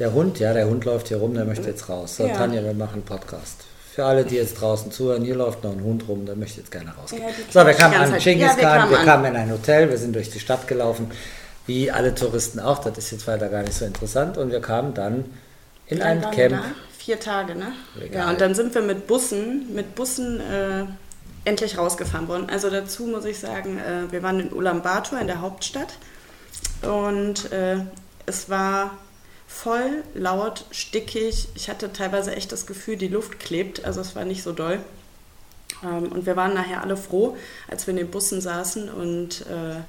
[0.00, 2.16] Der Hund, ja, der Hund läuft hier rum, der möchte jetzt raus.
[2.16, 2.34] So, Ja.
[2.36, 3.64] Tanja, wir machen einen Podcast.
[4.00, 6.70] Für alle, die jetzt draußen zuhören, hier läuft noch ein Hund rum, der möchte jetzt
[6.72, 7.22] gerne rausgehen.
[7.22, 8.18] Ja, so, wir kamen an.
[8.18, 9.04] Genghis Ja, wir Khan, kamen wir an.
[9.04, 11.10] kamen in ein Hotel, wir sind durch die Stadt gelaufen,
[11.66, 14.38] wie alle Touristen auch, das ist jetzt weiter gar nicht so interessant.
[14.38, 15.26] Und wir kamen dann
[15.86, 16.52] in Wie ein Camp.
[16.52, 16.62] da?
[16.96, 17.72] Vier Tage, ne?
[18.02, 18.20] Egal.
[18.22, 20.84] Ja, und dann sind wir mit Bussen, mit Bussen äh,
[21.44, 22.46] endlich rausgefahren worden.
[22.50, 25.98] Also dazu muss ich sagen, äh, wir waren in Ulaanbaatar in der Hauptstadt
[26.80, 27.76] und äh,
[28.24, 28.92] es war
[29.50, 31.48] voll, laut, stickig.
[31.54, 34.78] Ich hatte teilweise echt das Gefühl, die Luft klebt, also es war nicht so doll.
[35.82, 37.36] Ähm, und wir waren nachher alle froh,
[37.68, 39.80] als wir in den Bussen saßen und äh,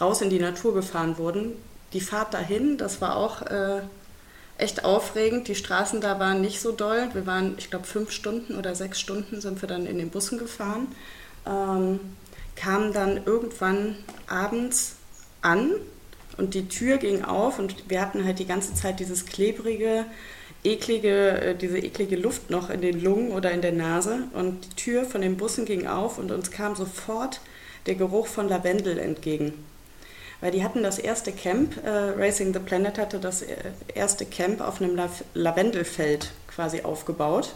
[0.00, 1.52] raus in die Natur gefahren wurden.
[1.92, 3.82] Die Fahrt dahin, das war auch äh,
[4.56, 5.46] echt aufregend.
[5.46, 7.08] Die Straßen da waren nicht so doll.
[7.12, 10.38] Wir waren, ich glaube, fünf Stunden oder sechs Stunden sind wir dann in den Bussen
[10.38, 10.88] gefahren.
[11.46, 12.00] Ähm,
[12.56, 13.96] kamen dann irgendwann
[14.26, 14.96] abends
[15.42, 15.72] an
[16.38, 20.06] und die Tür ging auf und wir hatten halt die ganze Zeit dieses klebrige,
[20.64, 24.76] eklige, äh, diese eklige Luft noch in den Lungen oder in der Nase und die
[24.76, 27.40] Tür von den Bussen ging auf und uns kam sofort
[27.86, 29.52] der Geruch von Lavendel entgegen.
[30.40, 33.56] Weil die hatten das erste Camp, äh, Racing the Planet hatte das äh,
[33.94, 37.54] erste Camp auf einem La Lavendelfeld quasi aufgebaut.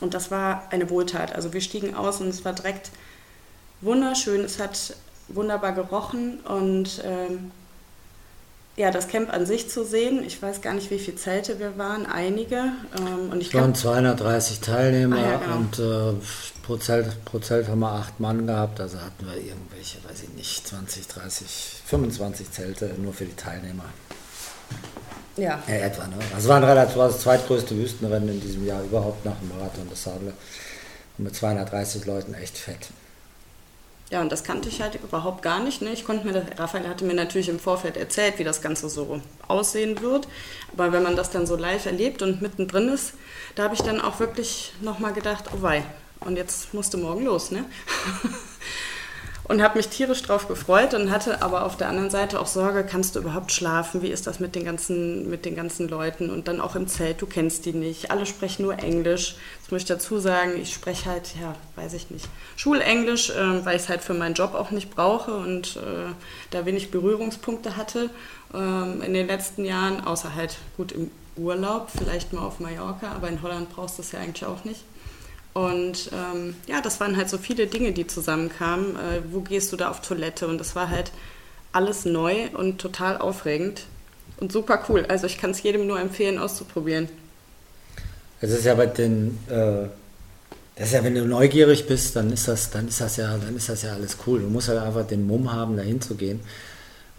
[0.00, 1.34] Und das war eine Wohltat.
[1.34, 2.90] Also wir stiegen aus und es war direkt
[3.80, 4.44] wunderschön.
[4.44, 4.94] Es hat
[5.28, 7.50] wunderbar gerochen und ähm,
[8.76, 10.24] ja, das Camp an sich zu sehen.
[10.24, 12.56] Ich weiß gar nicht, wie viele Zelte wir waren, einige.
[12.96, 15.56] Ähm, und ich Es waren glaube, 230 Teilnehmer Ah, ja, genau.
[15.56, 16.24] und äh,
[16.62, 18.80] pro, Zelt, pro Zelt haben wir acht Mann gehabt.
[18.80, 21.46] Also hatten wir irgendwelche, weiß ich nicht, 20, 30,
[21.86, 23.84] 25 Zelte nur für die Teilnehmer.
[25.36, 26.06] ja, Ja, etwa.
[26.06, 26.14] Ne?
[26.34, 29.48] Also es war, ein relativ, war das zweitgrößte Wüstenrennen in diesem Jahr überhaupt nach dem
[29.48, 30.32] Marathon des Sable.
[31.18, 32.88] Und mit 230 Leuten echt fett.
[34.10, 35.82] Ja, und das kannte ich halt überhaupt gar nicht.
[35.82, 35.92] Ne?
[35.92, 39.20] Ich konnte mir das, Raphael hatte mir natürlich im Vorfeld erzählt, wie das Ganze so
[39.46, 40.26] aussehen wird.
[40.72, 43.14] Aber wenn man das dann so live erlebt und mittendrin ist,
[43.54, 45.84] da habe ich dann auch wirklich nochmal gedacht, oh wei,
[46.20, 47.64] und jetzt musste morgen los, ne?
[49.50, 52.86] und habe mich tierisch drauf gefreut und hatte aber auf der anderen Seite auch Sorge,
[52.88, 54.00] kannst du überhaupt schlafen?
[54.00, 56.30] Wie ist das mit den ganzen, mit den ganzen Leuten?
[56.30, 58.12] Und dann auch im Zelt, du kennst die nicht.
[58.12, 59.34] Alle sprechen nur Englisch.
[59.62, 63.74] Das möchte ich dazu sagen, ich spreche halt, ja, weiß ich nicht, Schulenglisch, äh, weil
[63.74, 66.12] ich es halt für meinen Job auch nicht brauche und äh,
[66.52, 68.08] da wenig Berührungspunkte hatte
[68.54, 73.28] ähm, in den letzten Jahren, außer halt gut im Urlaub, vielleicht mal auf Mallorca, aber
[73.28, 74.84] in Holland brauchst du es ja eigentlich auch nicht.
[75.52, 78.96] Und ähm, ja, das waren halt so viele Dinge, die zusammenkamen.
[78.96, 80.46] Äh, wo gehst du da auf Toilette?
[80.46, 81.10] Und das war halt
[81.72, 83.82] alles neu und total aufregend
[84.38, 85.04] und super cool.
[85.08, 87.08] Also ich kann es jedem nur empfehlen, auszuprobieren.
[88.40, 89.88] Es ist ja bei den, äh,
[90.76, 93.54] das ist ja, wenn du neugierig bist, dann ist das, dann ist das ja, dann
[93.54, 94.40] ist das ja alles cool.
[94.40, 96.40] Du musst halt einfach den Mumm haben, dahin zu gehen.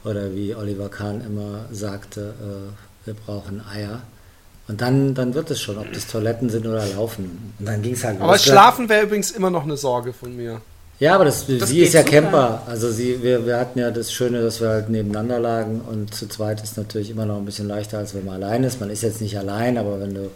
[0.04, 4.02] Oder wie Oliver Kahn immer sagte, äh, wir brauchen Eier.
[4.72, 7.54] Und dann, dann wird es schon, ob das Toiletten sind oder Laufen.
[7.60, 8.44] Und dann ging es halt Aber los.
[8.46, 10.62] Schlafen wäre übrigens immer noch eine Sorge von mir.
[10.98, 12.12] Ja, aber das, das sie ist ja super.
[12.14, 12.64] Camper.
[12.68, 16.26] Also sie, wir, wir hatten ja das Schöne, dass wir halt nebeneinander lagen und zu
[16.30, 18.80] zweit ist natürlich immer noch ein bisschen leichter, als wenn man allein ist.
[18.80, 20.30] Man ist jetzt nicht allein, aber wenn du,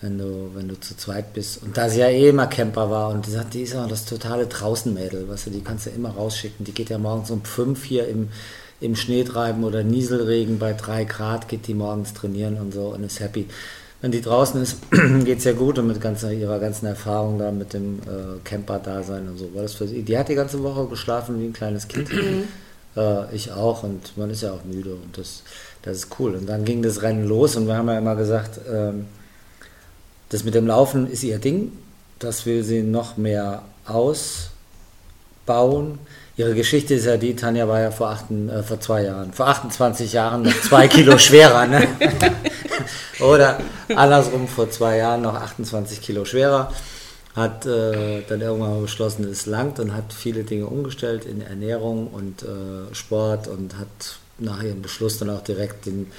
[0.00, 1.62] wenn du, wenn du zu zweit bist.
[1.62, 4.06] Und da sie ja eh immer Camper war und die sagt, die ist ja das
[4.06, 6.64] totale Draußenmädel, weißt du, die kannst du immer rausschicken.
[6.64, 8.30] Die geht ja morgens um fünf hier im,
[8.80, 13.20] im Schneetreiben oder Nieselregen bei drei Grad, geht die morgens trainieren und so und ist
[13.20, 13.46] happy
[14.00, 14.78] wenn die draußen ist,
[15.24, 19.28] geht es ja gut und mit ganzer, ihrer ganzen Erfahrung da mit dem äh, Camper-Dasein
[19.28, 20.02] und so war das für sie.
[20.02, 22.12] Die hat die ganze Woche geschlafen wie ein kleines Kind.
[22.12, 22.44] Mhm.
[22.96, 25.42] äh, ich auch und man ist ja auch müde und das,
[25.82, 26.34] das ist cool.
[26.34, 29.06] Und dann ging das Rennen los und wir haben ja immer gesagt, ähm,
[30.28, 31.72] das mit dem Laufen ist ihr Ding.
[32.18, 34.50] Das will sie noch mehr ausbauen.
[36.38, 39.48] Ihre Geschichte ist ja die, Tanja war ja vor, acht, äh, vor zwei Jahren, vor
[39.48, 41.66] 28 Jahren noch zwei Kilo schwerer.
[41.66, 41.88] Ne?
[43.20, 43.58] Oder
[43.94, 46.70] andersrum vor zwei Jahren noch 28 Kilo schwerer.
[47.34, 52.08] Hat äh, dann irgendwann mal beschlossen, es langt und hat viele Dinge umgestellt in Ernährung
[52.08, 56.10] und äh, Sport und hat nach ihrem Beschluss dann auch direkt den,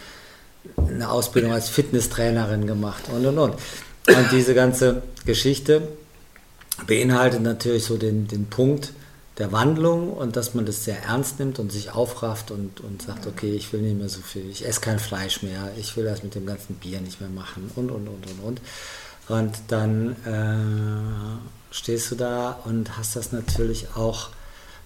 [0.77, 3.53] eine Ausbildung als Fitnesstrainerin gemacht und und und.
[3.53, 5.87] Und diese ganze Geschichte
[6.87, 8.93] beinhaltet natürlich so den, den Punkt,
[9.37, 13.27] der Wandlung und dass man das sehr ernst nimmt und sich aufrafft und, und sagt,
[13.27, 16.23] okay, ich will nicht mehr so viel, ich esse kein Fleisch mehr, ich will das
[16.23, 18.61] mit dem ganzen Bier nicht mehr machen und, und, und, und, und.
[19.29, 24.29] Und dann äh, stehst du da und hast das natürlich auch,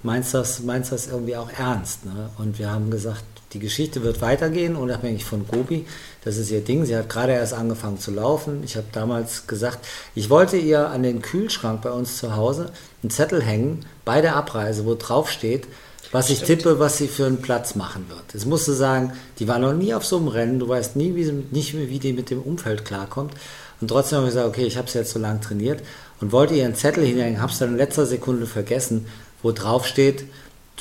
[0.04, 2.06] meinst das, meinst das irgendwie auch ernst.
[2.06, 2.32] Ne?
[2.38, 5.86] Und wir haben gesagt, die Geschichte wird weitergehen, unabhängig von Gobi.
[6.24, 6.86] Das ist ihr Ding.
[6.86, 8.64] Sie hat gerade erst angefangen zu laufen.
[8.64, 9.86] Ich habe damals gesagt,
[10.16, 12.72] ich wollte ihr an den Kühlschrank bei uns zu Hause
[13.04, 15.68] einen Zettel hängen bei der Abreise, wo drauf steht,
[16.12, 18.34] was ich tippe, was sie für einen Platz machen wird.
[18.34, 21.16] Jetzt musst du sagen, die war noch nie auf so einem Rennen, du weißt nie,
[21.16, 23.34] wie nicht, wie die mit dem Umfeld klarkommt.
[23.80, 25.82] Und trotzdem habe ich gesagt, okay, ich habe sie jetzt so lange trainiert
[26.20, 29.08] und wollte ihr einen Zettel hinhängen, habe es dann in letzter Sekunde vergessen,
[29.42, 30.26] wo drauf steht,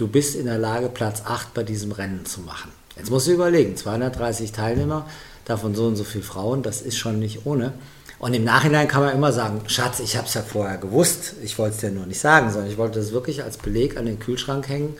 [0.00, 2.72] du bist in der Lage, Platz 8 bei diesem Rennen zu machen.
[2.96, 5.06] Jetzt musst du überlegen, 230 Teilnehmer,
[5.44, 7.72] davon so und so viele Frauen, das ist schon nicht ohne.
[8.18, 11.58] Und im Nachhinein kann man immer sagen, Schatz, ich habe es ja vorher gewusst, ich
[11.58, 14.18] wollte es dir nur nicht sagen, sondern ich wollte das wirklich als Beleg an den
[14.18, 14.94] Kühlschrank hängen,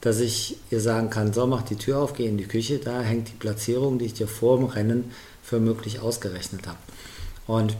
[0.00, 3.00] dass ich ihr sagen kann, so, mach die Tür auf, geh in die Küche, da
[3.00, 5.10] hängt die Platzierung, die ich dir vor dem Rennen
[5.42, 6.78] für möglich ausgerechnet habe.
[7.46, 7.76] Und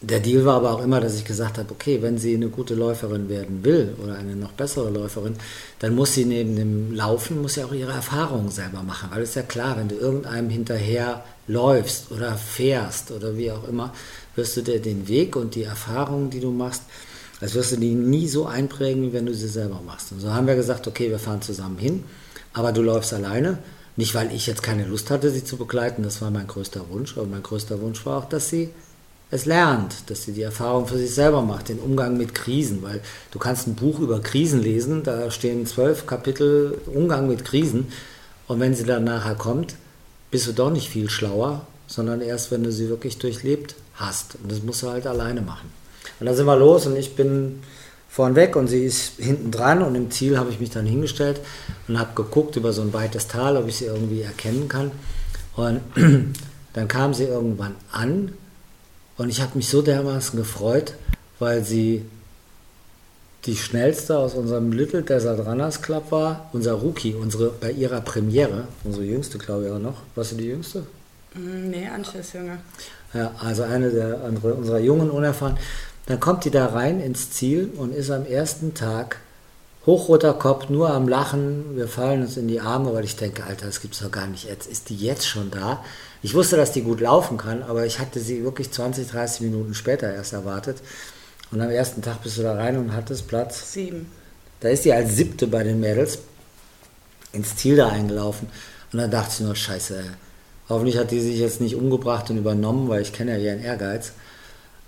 [0.00, 2.74] der Deal war aber auch immer, dass ich gesagt habe, okay, wenn sie eine gute
[2.74, 5.34] Läuferin werden will oder eine noch bessere Läuferin,
[5.80, 9.10] dann muss sie neben dem Laufen, muss sie auch ihre Erfahrungen selber machen.
[9.10, 13.66] Weil es ist ja klar, wenn du irgendeinem hinterher läufst oder fährst oder wie auch
[13.66, 13.92] immer,
[14.36, 16.82] wirst du dir den Weg und die Erfahrungen, die du machst,
[17.40, 20.12] das wirst du die nie so einprägen, wie wenn du sie selber machst.
[20.12, 22.04] Und so haben wir gesagt, okay, wir fahren zusammen hin,
[22.52, 23.58] aber du läufst alleine.
[23.96, 27.16] Nicht, weil ich jetzt keine Lust hatte, sie zu begleiten, das war mein größter Wunsch,
[27.16, 28.70] aber mein größter Wunsch war auch, dass sie
[29.30, 33.00] es lernt, dass sie die Erfahrung für sich selber macht, den Umgang mit Krisen, weil
[33.30, 37.92] du kannst ein Buch über Krisen lesen, da stehen zwölf Kapitel Umgang mit Krisen
[38.46, 39.74] und wenn sie dann nachher kommt,
[40.30, 44.50] bist du doch nicht viel schlauer, sondern erst, wenn du sie wirklich durchlebt hast und
[44.50, 45.70] das musst du halt alleine machen.
[46.20, 47.60] Und dann sind wir los und ich bin
[48.08, 51.40] vorn weg und sie ist hinten dran und im Ziel habe ich mich dann hingestellt
[51.86, 54.90] und habe geguckt über so ein weites Tal, ob ich sie irgendwie erkennen kann
[55.54, 55.80] und
[56.72, 58.32] dann kam sie irgendwann an
[59.18, 60.94] und ich habe mich so dermaßen gefreut,
[61.38, 62.04] weil sie
[63.44, 68.68] die schnellste aus unserem Little Desert Runners Club war, unser Rookie, unsere, bei ihrer Premiere,
[68.84, 70.02] unsere jüngste, glaube ich auch noch.
[70.14, 70.86] Warst du die jüngste?
[71.34, 72.58] Mm, nee, Antje ist jünger.
[73.14, 75.56] Ja, also eine der andere, unserer Jungen, unerfahren.
[76.06, 79.18] Dann kommt die da rein ins Ziel und ist am ersten Tag
[79.86, 81.76] hochroter Kopf, nur am Lachen.
[81.76, 84.26] Wir fallen uns in die Arme, weil ich denke, Alter, das gibt es doch gar
[84.26, 84.44] nicht.
[84.44, 85.82] Jetzt ist die jetzt schon da.
[86.22, 89.74] Ich wusste, dass die gut laufen kann, aber ich hatte sie wirklich 20, 30 Minuten
[89.74, 90.78] später erst erwartet.
[91.50, 93.72] Und am ersten Tag bist du da rein und hattest Platz.
[93.72, 94.10] Sieben.
[94.60, 96.18] Da ist die als siebte bei den Mädels
[97.32, 98.48] ins Ziel da eingelaufen.
[98.92, 100.02] Und dann dachte ich nur, scheiße,
[100.68, 104.12] hoffentlich hat die sich jetzt nicht umgebracht und übernommen, weil ich kenne ja ihren Ehrgeiz.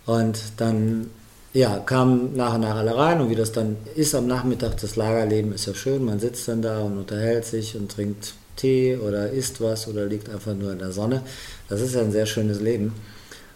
[0.07, 1.11] Und dann
[1.53, 4.97] ja, kamen nach und nach alle rein und wie das dann ist am Nachmittag, das
[4.97, 9.31] Lagerleben ist ja schön, man sitzt dann da und unterhält sich und trinkt Tee oder
[9.31, 11.23] isst was oder liegt einfach nur in der Sonne.
[11.69, 12.95] Das ist ja ein sehr schönes Leben.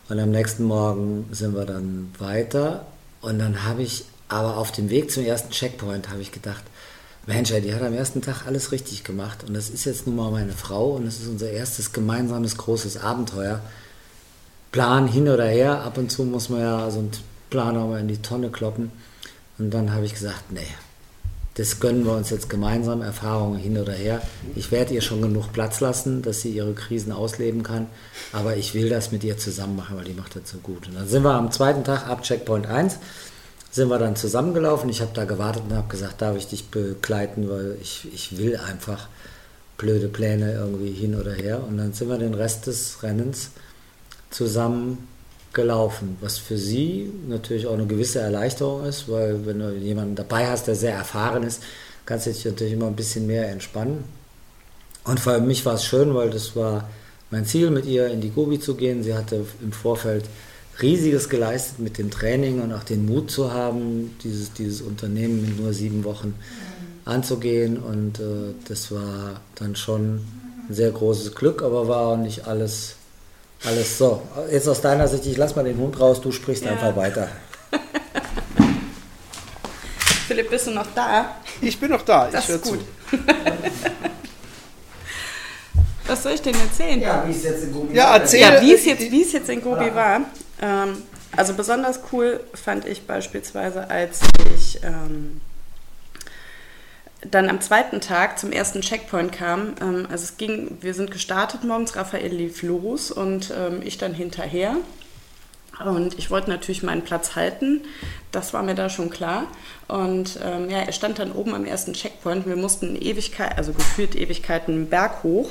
[0.09, 2.87] Und am nächsten Morgen sind wir dann weiter.
[3.21, 6.63] Und dann habe ich aber auf dem Weg zum ersten Checkpoint habe ich gedacht,
[7.27, 9.45] Mensch, die hat am ersten Tag alles richtig gemacht.
[9.47, 12.99] Und das ist jetzt nun mal meine Frau und das ist unser erstes gemeinsames großes
[12.99, 13.61] Abenteuer.
[14.73, 17.13] Plan hin oder her, ab und zu muss man ja so einen
[17.49, 18.91] Plan auch mal in die Tonne kloppen.
[19.59, 20.67] Und dann habe ich gesagt, nee,
[21.55, 24.21] das gönnen wir uns jetzt gemeinsam, Erfahrungen hin oder her.
[24.57, 27.87] Ich werde ihr schon genug Platz lassen, dass sie ihre Krisen ausleben kann,
[28.33, 30.89] aber ich will das mit ihr zusammen machen, weil die macht das so gut.
[30.89, 32.99] Und dann sind wir am zweiten Tag ab Checkpoint 1,
[33.71, 34.91] sind wir dann zusammengelaufen.
[34.91, 38.57] Ich habe da gewartet und habe gesagt, darf ich dich begleiten, weil ich, ich will
[38.57, 39.09] einfach
[39.79, 41.63] blöde Pläne irgendwie hin oder her.
[41.63, 43.51] Und dann sind wir den Rest des Rennens
[44.31, 45.07] zusammen
[45.55, 50.47] gelaufen, was für sie natürlich auch eine gewisse Erleichterung ist, weil wenn du jemanden dabei
[50.49, 51.63] hast, der sehr erfahren ist,
[52.07, 54.05] kannst du dich natürlich immer ein bisschen mehr entspannen.
[55.05, 56.89] Und für mich war es schön, weil das war
[57.31, 59.03] mein Ziel, mit ihr in die Gobi zu gehen.
[59.03, 60.25] Sie hatte im Vorfeld
[60.81, 65.61] riesiges geleistet mit dem Training und auch den Mut zu haben, dieses, dieses Unternehmen mit
[65.61, 66.35] nur sieben Wochen
[67.05, 67.79] anzugehen.
[67.79, 70.21] Und äh, das war dann schon
[70.69, 72.97] ein sehr großes Glück, aber war auch nicht alles
[73.67, 74.23] alles so.
[74.51, 76.73] Jetzt aus deiner Sicht, ich lass mal den Hund raus, du sprichst ja.
[76.73, 77.29] einfach weiter.
[80.27, 81.37] Philipp, bist du noch da?
[81.61, 82.29] Ich bin noch da.
[82.31, 82.81] Das ist gut.
[86.07, 87.01] Was soll ich denn erzählen?
[87.01, 88.21] Ja, wie es jetzt in Gobi ja, war.
[88.21, 89.95] Erzähl, ja, wie es jetzt, wie es jetzt in Gobi ja.
[89.95, 90.21] war.
[90.61, 91.03] Ähm,
[91.37, 94.21] also besonders cool fand ich beispielsweise, als
[94.55, 95.41] ich ähm,
[97.31, 99.75] dann am zweiten Tag zum ersten Checkpoint kam.
[99.81, 104.15] Ähm, also es ging, wir sind gestartet morgens, Raphael lief los und ähm, ich dann
[104.15, 104.77] hinterher.
[105.85, 107.83] Und ich wollte natürlich meinen Platz halten,
[108.31, 109.49] das war mir da schon klar.
[109.89, 112.47] Und ähm, ja, er stand dann oben am ersten Checkpoint.
[112.47, 115.51] Wir mussten Ewigkeit, also gefühlt Ewigkeiten einen Berg hoch,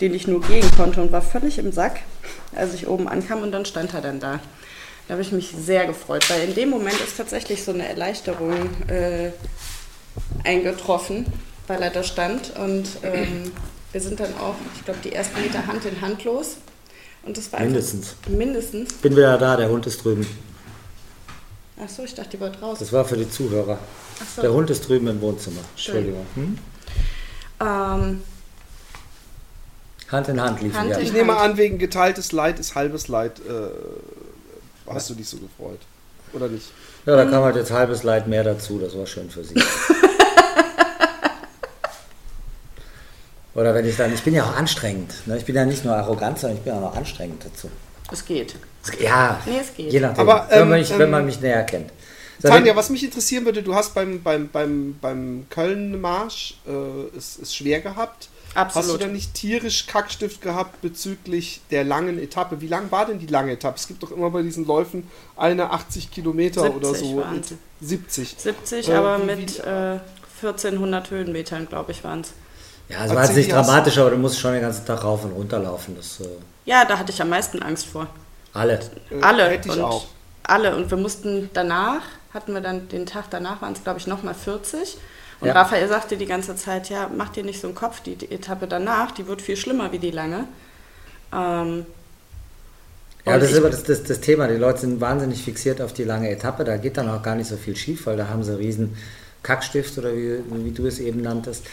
[0.00, 2.00] den ich nur gehen konnte und war völlig im Sack,
[2.54, 4.40] als ich oben ankam und dann stand er dann da.
[5.08, 8.70] Da habe ich mich sehr gefreut, weil in dem Moment ist tatsächlich so eine Erleichterung
[8.88, 9.30] äh,
[10.44, 11.26] eingetroffen,
[11.66, 12.52] weil er da stand.
[12.56, 13.52] Und ähm,
[13.92, 16.56] wir sind dann auch, ich glaube, die ersten Meter Hand in Hand los.
[17.22, 18.14] Und das war mindestens.
[18.28, 18.92] mindestens.
[18.94, 20.26] Bin wieder da, der Hund ist drüben.
[21.82, 22.78] Ach so, ich dachte, die war draußen.
[22.78, 23.78] Das war für die Zuhörer.
[24.20, 24.42] Ach so.
[24.42, 25.60] Der Hund ist drüben im Wohnzimmer.
[25.74, 26.24] Entschuldigung.
[26.34, 26.58] Hm?
[27.60, 28.22] Ähm,
[30.08, 30.98] Hand in Hand liefen Hand wir.
[30.98, 33.40] in Ich nehme an, wegen geteiltes Leid ist halbes Leid.
[33.40, 33.70] Äh,
[34.88, 35.80] hast du dich so gefreut?
[36.32, 36.70] Oder nicht?
[37.06, 38.80] Ja, da kam halt jetzt halbes Leid mehr dazu.
[38.80, 39.54] Das war schön für sie.
[43.54, 45.14] Oder wenn ich dann, ich bin ja auch anstrengend.
[45.26, 45.38] Ne?
[45.38, 47.70] Ich bin ja nicht nur arrogant, sondern ich bin auch noch anstrengend dazu.
[48.12, 48.56] es geht.
[49.00, 49.92] Ja, Nee, es geht.
[49.92, 50.28] je nachdem.
[50.28, 51.90] Aber, wenn, ähm, man mich, wenn man ähm, mich näher kennt.
[52.42, 57.38] So, Tanja, was mich interessieren würde, du hast beim, beim, beim, beim Köln-Marsch äh, es,
[57.40, 58.28] es schwer gehabt.
[58.56, 59.02] Hast du Absolut.
[59.02, 62.60] da nicht tierisch Kackstift gehabt bezüglich der langen Etappe?
[62.62, 63.76] Wie lang war denn die lange Etappe?
[63.76, 67.16] Es gibt doch immer bei diesen Läufen eine 80 Kilometer oder 70 so.
[67.18, 67.54] waren's.
[67.80, 68.34] 70.
[68.38, 69.98] 70, Äh, aber wie- mit äh,
[70.42, 72.32] 1400 Höhenmetern, glaube ich, waren es.
[72.88, 75.32] ja, es war jetzt nicht dramatisch, aber du musst schon den ganzen Tag rauf und
[75.32, 75.94] runter laufen.
[75.96, 76.28] Das äh,
[76.64, 78.06] Ja, da hatte ich am meisten Angst vor.
[78.54, 78.80] alle.
[79.10, 79.48] Äh, Alle.
[79.50, 80.06] Hätte ich und auch.
[80.44, 80.74] Alle.
[80.76, 82.00] Und wir mussten danach,
[82.32, 84.96] hatten wir dann den Tag danach, waren es glaube ich nochmal 40.
[85.40, 85.54] Und Ja.
[85.54, 88.66] Raphael sagte die ganze Zeit, ja, mach dir nicht so einen Kopf, die, die Etappe
[88.66, 90.46] danach, die wird viel schlimmer wie die lange.
[91.32, 91.86] Ähm,
[93.26, 94.46] Ja, das ist aber das, das, das Thema.
[94.46, 96.62] Die Leute sind wahnsinnig fixiert auf die lange Etappe.
[96.64, 98.96] Da geht dann auch gar nicht so viel schief, weil da haben sie riesen
[99.42, 101.64] Kackstift oder wie, wie du es eben nanntest.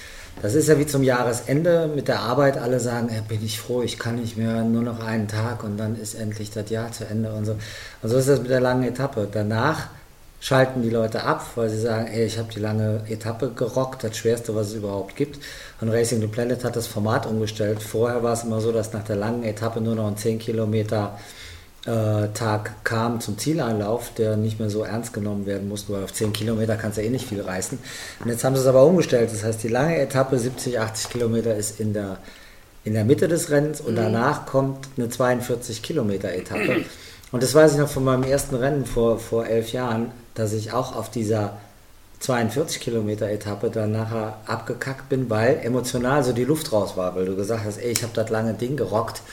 [0.42, 2.58] Das ist ja wie zum Jahresende mit der Arbeit.
[2.58, 5.78] Alle sagen, ja, bin ich froh, ich kann nicht mehr, nur noch einen Tag und
[5.78, 7.56] dann ist endlich das Jahr zu Ende und so.
[8.02, 9.28] Und so ist das mit der langen Etappe.
[9.32, 9.90] Danach
[10.44, 14.18] schalten die Leute ab, weil sie sagen, ey, ich habe die lange Etappe gerockt, das
[14.18, 15.40] Schwerste, was es überhaupt gibt.
[15.80, 17.82] Und Racing the Planet hat das Format umgestellt.
[17.82, 21.18] Vorher war es immer so, dass nach der langen Etappe nur noch ein 10 Kilometer
[21.86, 26.12] äh, Tag kam zum Zieleinlauf, der nicht mehr so ernst genommen werden musste, weil auf
[26.12, 27.80] 10 Kilometer kannst du eh nicht viel reißen.
[28.20, 29.32] Und jetzt haben sie es aber umgestellt.
[29.32, 32.18] Das heißt, die lange Etappe, 70, 80 Kilometer, ist in der,
[32.84, 36.84] in der Mitte des Rennens und danach kommt eine 42 Kilometer Etappe.
[37.34, 40.72] Und das weiß ich noch von meinem ersten Rennen vor, vor elf Jahren, dass ich
[40.72, 41.58] auch auf dieser
[42.20, 47.26] 42 Kilometer Etappe dann nachher abgekackt bin, weil emotional so die Luft raus war, weil
[47.26, 49.24] du gesagt hast, ey, ich habe das lange Ding gerockt,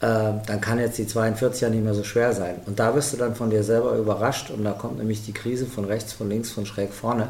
[0.00, 2.54] äh, dann kann jetzt die 42 ja nicht mehr so schwer sein.
[2.64, 5.66] Und da wirst du dann von dir selber überrascht und da kommt nämlich die Krise
[5.66, 7.28] von rechts, von links, von schräg vorne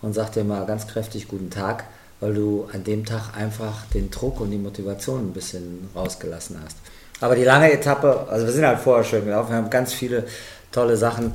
[0.00, 1.84] und sagt dir mal ganz kräftig guten Tag,
[2.20, 6.78] weil du an dem Tag einfach den Druck und die Motivation ein bisschen rausgelassen hast.
[7.22, 10.24] Aber die lange Etappe, also wir sind halt vorher schön gelaufen, wir haben ganz viele
[10.72, 11.32] tolle Sachen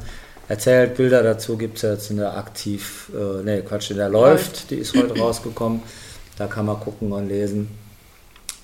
[0.50, 4.70] erzählt, Bilder dazu gibt es jetzt in der Aktiv, äh, nee, Quatsch, in der Läuft,
[4.70, 5.82] die ist heute rausgekommen,
[6.38, 7.70] da kann man gucken und lesen.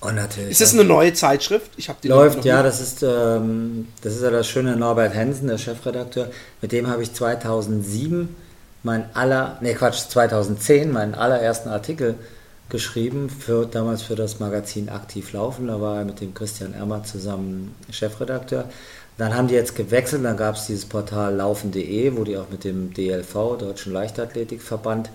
[0.00, 0.50] Und natürlich.
[0.50, 1.70] Ist das eine neue Zeitschrift?
[1.78, 5.48] Ich habe die Läuft, ja, das ist, ähm, das ist ja das schöne Norbert Hensen,
[5.48, 6.28] der Chefredakteur.
[6.60, 8.36] Mit dem habe ich 2007
[8.82, 12.16] mein aller, nee Quatsch, 2010 meinen allerersten Artikel
[12.74, 15.68] geschrieben, für, damals für das Magazin Aktiv Laufen.
[15.68, 18.64] Da war er mit dem Christian Ermer zusammen Chefredakteur.
[19.16, 22.64] Dann haben die jetzt gewechselt, dann gab es dieses Portal laufen.de, wo die auch mit
[22.64, 25.10] dem DLV, Deutschen Leichtathletikverband,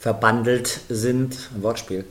[0.00, 1.36] verbandelt sind.
[1.54, 2.04] Ein Wortspiel.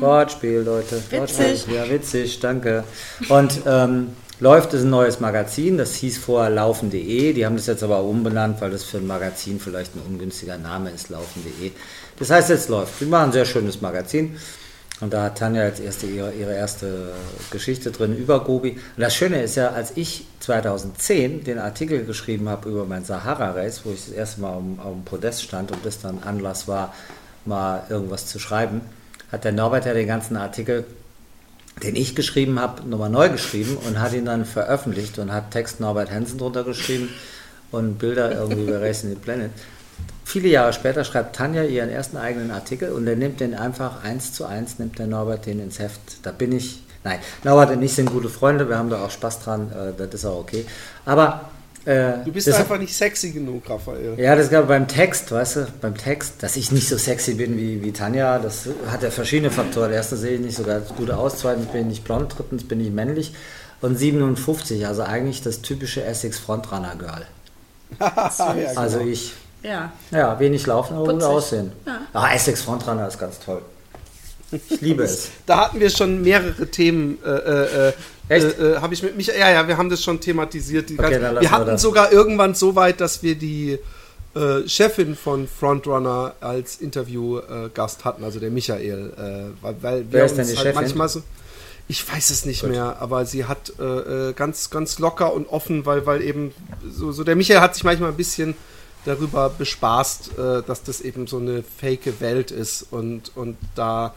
[0.00, 0.96] Wortspiel, Leute.
[0.96, 1.18] Witzig.
[1.18, 1.74] Wortspiel.
[1.74, 2.84] Ja, witzig, danke.
[3.30, 4.08] Und ähm,
[4.42, 7.32] läuft ist ein neues Magazin, das hieß vorher laufen.de.
[7.32, 10.90] Die haben das jetzt aber umbenannt, weil das für ein Magazin vielleicht ein ungünstiger Name
[10.90, 11.70] ist, laufen.de.
[12.18, 13.00] Das heißt, jetzt läuft.
[13.00, 14.36] Die machen ein sehr schönes Magazin.
[15.00, 17.12] Und da hat Tanja als erste ihre, ihre erste
[17.52, 18.72] Geschichte drin über Gobi.
[18.72, 23.82] Und das Schöne ist ja, als ich 2010 den Artikel geschrieben habe über mein Sahara-Race,
[23.84, 26.92] wo ich das erste Mal auf, auf dem Podest stand und das dann Anlass war,
[27.44, 28.80] mal irgendwas zu schreiben,
[29.30, 30.84] hat der Norbert ja den ganzen Artikel,
[31.82, 35.80] den ich geschrieben habe, nochmal neu geschrieben und hat ihn dann veröffentlicht und hat Text
[35.80, 37.08] Norbert Hansen drunter geschrieben
[37.70, 39.50] und Bilder irgendwie über Racing the Planet.
[40.24, 44.32] Viele Jahre später schreibt Tanja ihren ersten eigenen Artikel und er nimmt den einfach eins
[44.32, 46.00] zu eins, nimmt der Norbert den ins Heft.
[46.22, 49.40] Da bin ich, nein, Norbert und ich sind gute Freunde, wir haben da auch Spaß
[49.40, 50.64] dran, äh, das ist auch okay.
[51.04, 51.51] Aber
[51.84, 54.14] äh, Du bist das- einfach nicht sexy genug, Raphael.
[54.18, 57.56] ja, das gab beim Text, weißt du, beim Text, dass ich nicht so sexy bin
[57.56, 59.92] wie, wie Tanja, das hat ja verschiedene Faktoren.
[59.92, 62.80] Erstens sehe ich nicht so ganz gut aus, zweitens bin ich nicht blond, drittens bin
[62.80, 63.34] ich männlich
[63.80, 67.26] und 57, also eigentlich das typische Essex Frontrunner Girl.
[68.00, 68.80] ja, genau.
[68.80, 69.92] Also ich, Ja.
[70.10, 71.72] ja, wenig laufen, aber gut aussehen.
[71.86, 72.00] Ja.
[72.12, 73.62] Ah, Essex Frontrunner ist ganz toll.
[74.52, 75.30] Ich liebe es.
[75.46, 77.18] Da hatten wir schon mehrere Themen.
[77.24, 77.92] Äh, äh, äh,
[78.32, 78.58] Echt?
[78.58, 79.26] Äh, äh, habe ich mit mich.
[79.28, 80.86] Ja, ja, wir haben das schon thematisiert.
[80.90, 81.82] Okay, ganze- wir wir hatten das.
[81.82, 83.78] sogar irgendwann so weit, dass wir die
[84.34, 89.12] äh, Chefin von Frontrunner als Interviewgast hatten, also der Michael.
[89.16, 90.74] Äh, weil, weil Wer wir ist denn die halt Chefin?
[90.74, 91.22] manchmal so.
[91.88, 92.70] Ich weiß es nicht Gut.
[92.70, 93.82] mehr, aber sie hat äh,
[94.30, 96.52] äh, ganz, ganz locker und offen, weil, weil eben
[96.90, 98.54] so, so der Michael hat sich manchmal ein bisschen
[99.04, 104.14] darüber bespaßt, äh, dass das eben so eine fake Welt ist und, und da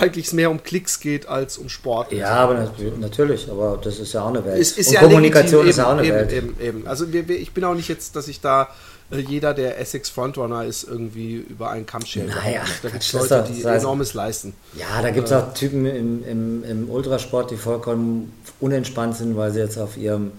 [0.00, 2.12] eigentlich es mehr um Klicks geht als um Sport.
[2.12, 4.58] Ja, aber nat- natürlich, aber das ist ja auch eine Welt.
[4.60, 6.32] Ist und ja Kommunikation legitim, ist ja auch eine eben, Welt.
[6.32, 6.86] Eben, eben.
[6.86, 8.68] Also wir, wir, ich bin auch nicht jetzt, dass ich da
[9.12, 12.28] äh, jeder, der Essex Frontrunner ist, irgendwie über einen Kamm schert.
[12.28, 14.54] Naja, da gibt es Leute, ist die das heißt- enormes leisten.
[14.78, 19.50] Ja, da gibt es auch Typen im, im, im Ultrasport, die vollkommen unentspannt sind, weil
[19.52, 20.32] sie jetzt auf ihrem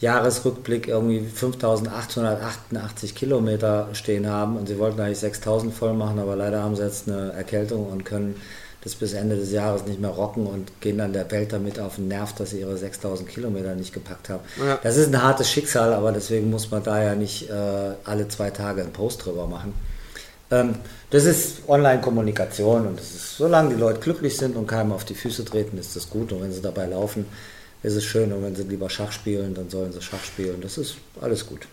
[0.00, 1.24] Jahresrückblick irgendwie
[1.90, 6.82] 5888 Kilometer stehen haben und sie wollten eigentlich 6000 voll machen, aber leider haben sie
[6.82, 8.36] jetzt eine Erkältung und können
[8.86, 11.96] das bis Ende des Jahres nicht mehr rocken und gehen dann der Welt damit auf
[11.96, 14.44] den Nerv, dass sie ihre 6000 Kilometer nicht gepackt haben.
[14.64, 14.78] Ja.
[14.80, 17.52] Das ist ein hartes Schicksal, aber deswegen muss man da ja nicht äh,
[18.04, 19.74] alle zwei Tage einen Post drüber machen.
[20.52, 20.76] Ähm,
[21.10, 25.14] das ist Online-Kommunikation und das ist, solange die Leute glücklich sind und keinem auf die
[25.14, 26.30] Füße treten, ist das gut.
[26.30, 27.26] Und wenn sie dabei laufen,
[27.82, 28.32] ist es schön.
[28.32, 30.60] Und wenn sie lieber Schach spielen, dann sollen sie Schach spielen.
[30.60, 31.66] Das ist alles gut.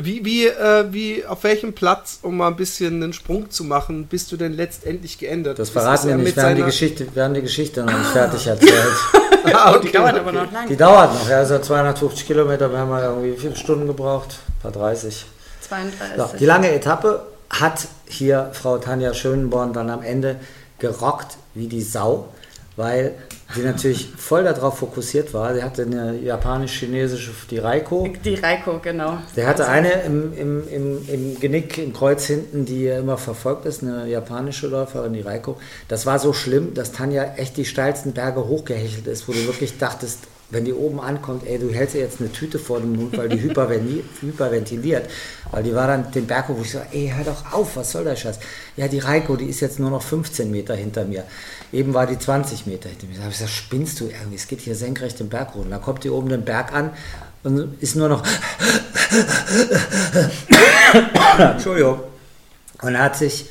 [0.00, 4.06] Wie, wie, äh, wie, auf welchem Platz, um mal ein bisschen einen Sprung zu machen,
[4.06, 5.58] bist du denn letztendlich geendet?
[5.58, 6.36] Das verraten er wir nicht.
[6.36, 8.72] Wir haben die Geschichte, wir haben die Geschichte noch nicht fertig erzählt.
[9.50, 10.68] Ah, okay, Die dauert aber noch lange.
[10.68, 11.28] Die dauert noch.
[11.28, 12.70] Ja, also 250 Kilometer.
[12.70, 14.40] Wir haben ja irgendwie wie viele Stunden gebraucht?
[14.58, 15.24] Ein paar 30.
[15.68, 16.16] 32.
[16.16, 20.36] So, die lange Etappe hat hier Frau Tanja Schönborn dann am Ende
[20.80, 22.28] gerockt wie die Sau,
[22.76, 23.14] weil
[23.54, 25.54] sie natürlich voll darauf fokussiert war.
[25.54, 28.08] Sie hatte eine japanisch-chinesische, die Reiko.
[28.24, 29.18] Die Reiko, genau.
[29.36, 33.82] Der hatte eine im, im, im, im Genick, im Kreuz hinten, die immer verfolgt ist,
[33.82, 35.56] eine japanische Läuferin, die Reiko.
[35.88, 39.78] Das war so schlimm, dass Tanja echt die steilsten Berge hochgehechelt ist, wo du wirklich
[39.78, 40.20] dachtest,
[40.50, 43.28] wenn die oben ankommt, ey, du hältst ihr jetzt eine Tüte vor den Mund, weil
[43.28, 43.40] die
[44.22, 45.10] hyperventiliert.
[45.50, 47.92] Weil die war dann den Berg hoch, wo ich so, ey, hör doch auf, was
[47.92, 48.38] soll der Scheiß?
[48.76, 51.24] Ja, die Reiko, die ist jetzt nur noch 15 Meter hinter mir.
[51.72, 53.16] Eben war die 20 Meter hinter mir.
[53.16, 54.36] Da habe ich gesagt, spinnst du irgendwie?
[54.36, 55.54] Es geht hier senkrecht den Berg.
[55.54, 56.90] Und dann kommt die oben den Berg an
[57.44, 58.22] und ist nur noch
[61.38, 62.00] Entschuldigung.
[62.82, 63.46] Und er hat sich,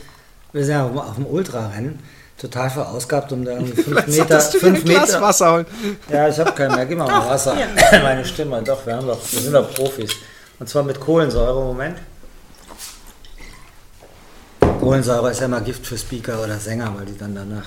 [0.53, 1.99] wir sind ja auf dem- auf dem Ultrarennen,
[2.39, 5.21] total verausgabt, um da irgendwie fünf Vielleicht Meter, du fünf ein Glas Meter.
[5.21, 5.65] Wasser holen.
[6.09, 6.85] Ja, ich habe keinen mehr.
[6.85, 7.55] Gib mal mal Wasser.
[7.55, 7.67] hier.
[8.03, 10.11] Meine Stimme, doch, wir, haben doch, wir sind doch Profis.
[10.59, 11.97] Und zwar mit Kohlensäure, Moment.
[14.79, 17.65] Kohlensäure ist ja immer Gift für Speaker oder Sänger, weil die dann danach.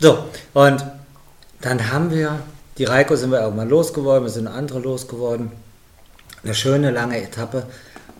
[0.00, 0.24] So,
[0.54, 0.84] und
[1.60, 2.38] dann haben wir,
[2.78, 5.52] die Reiko sind wir irgendwann losgeworden, wir sind andere losgeworden.
[6.42, 7.64] Eine schöne lange Etappe.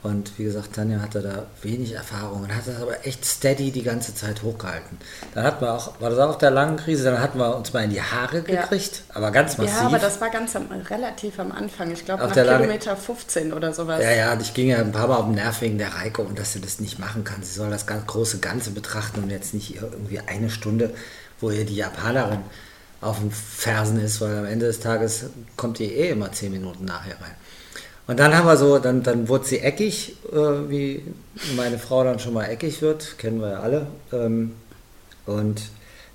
[0.02, 3.82] Und wie gesagt, Tanja hatte da wenig Erfahrung und hat das aber echt steady die
[3.82, 4.98] ganze Zeit hochgehalten.
[5.34, 7.72] Dann hatten wir auch, war das auch auf der langen Krise, dann hatten wir uns
[7.72, 8.60] mal in die Haare Ja.
[8.60, 9.74] gekriegt, aber ganz massiv.
[9.74, 11.90] Ja, aber das war ganz am, relativ am Anfang.
[11.90, 14.02] Ich glaube, nach der lange- Kilometer 15 oder sowas.
[14.02, 16.38] Ja, ja, ich ging ja ein paar Mal auf den Nerv wegen der Reiko und
[16.38, 17.42] dass sie das nicht machen kann.
[17.42, 20.92] Sie soll das ganz große Ganze betrachten und jetzt nicht irgendwie eine Stunde.
[21.40, 22.40] Wo ihr die Japanerin
[23.00, 25.26] auf den Fersen ist, weil am Ende des Tages
[25.56, 27.34] kommt die eh immer zehn Minuten nachher rein.
[28.06, 30.36] Und dann haben wir so, dann, dann wurde sie eckig, äh,
[30.68, 31.02] wie
[31.56, 33.86] meine Frau dann schon mal eckig wird, kennen wir ja alle.
[34.12, 34.52] Ähm,
[35.26, 35.62] und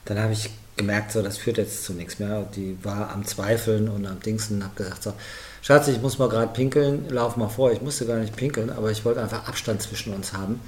[0.05, 2.47] dann habe ich gemerkt, so, das führt jetzt zu nichts mehr.
[2.55, 5.13] Die war am Zweifeln und am Dingsen und habe gesagt, so,
[5.61, 7.71] Schatz, ich muss mal gerade pinkeln, lauf mal vor.
[7.71, 10.61] Ich musste gar nicht pinkeln, aber ich wollte einfach Abstand zwischen uns haben.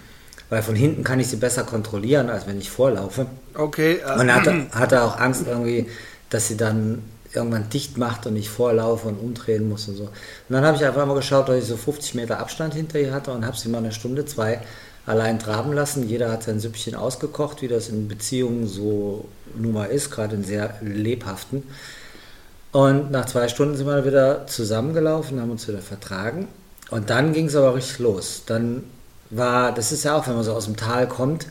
[0.52, 3.26] Weil von hinten kann ich sie besser kontrollieren, als wenn ich vorlaufe.
[3.56, 4.02] Okay.
[4.06, 5.88] Äh, und hatte, hatte auch Angst irgendwie,
[6.30, 10.04] dass sie dann irgendwann dicht macht und ich vorlaufe und umdrehen muss und so.
[10.04, 10.12] Und
[10.50, 13.32] dann habe ich einfach mal geschaut, dass ich so 50 Meter Abstand hinter ihr hatte
[13.32, 14.60] und habe sie mal eine Stunde, zwei
[15.06, 16.10] allein traben lassen.
[16.10, 20.44] Jeder hat sein Süppchen ausgekocht, wie das in Beziehungen so nun mal ist, gerade in
[20.44, 21.64] sehr lebhaften.
[22.74, 26.50] Und nach zwei Stunden sind wir wieder zusammengelaufen, haben uns wieder vertragen.
[26.90, 28.44] Und dann ging es aber richtig los.
[28.46, 28.84] Dann
[29.32, 31.48] war, das ist ja auch, wenn man so aus dem Tal kommt,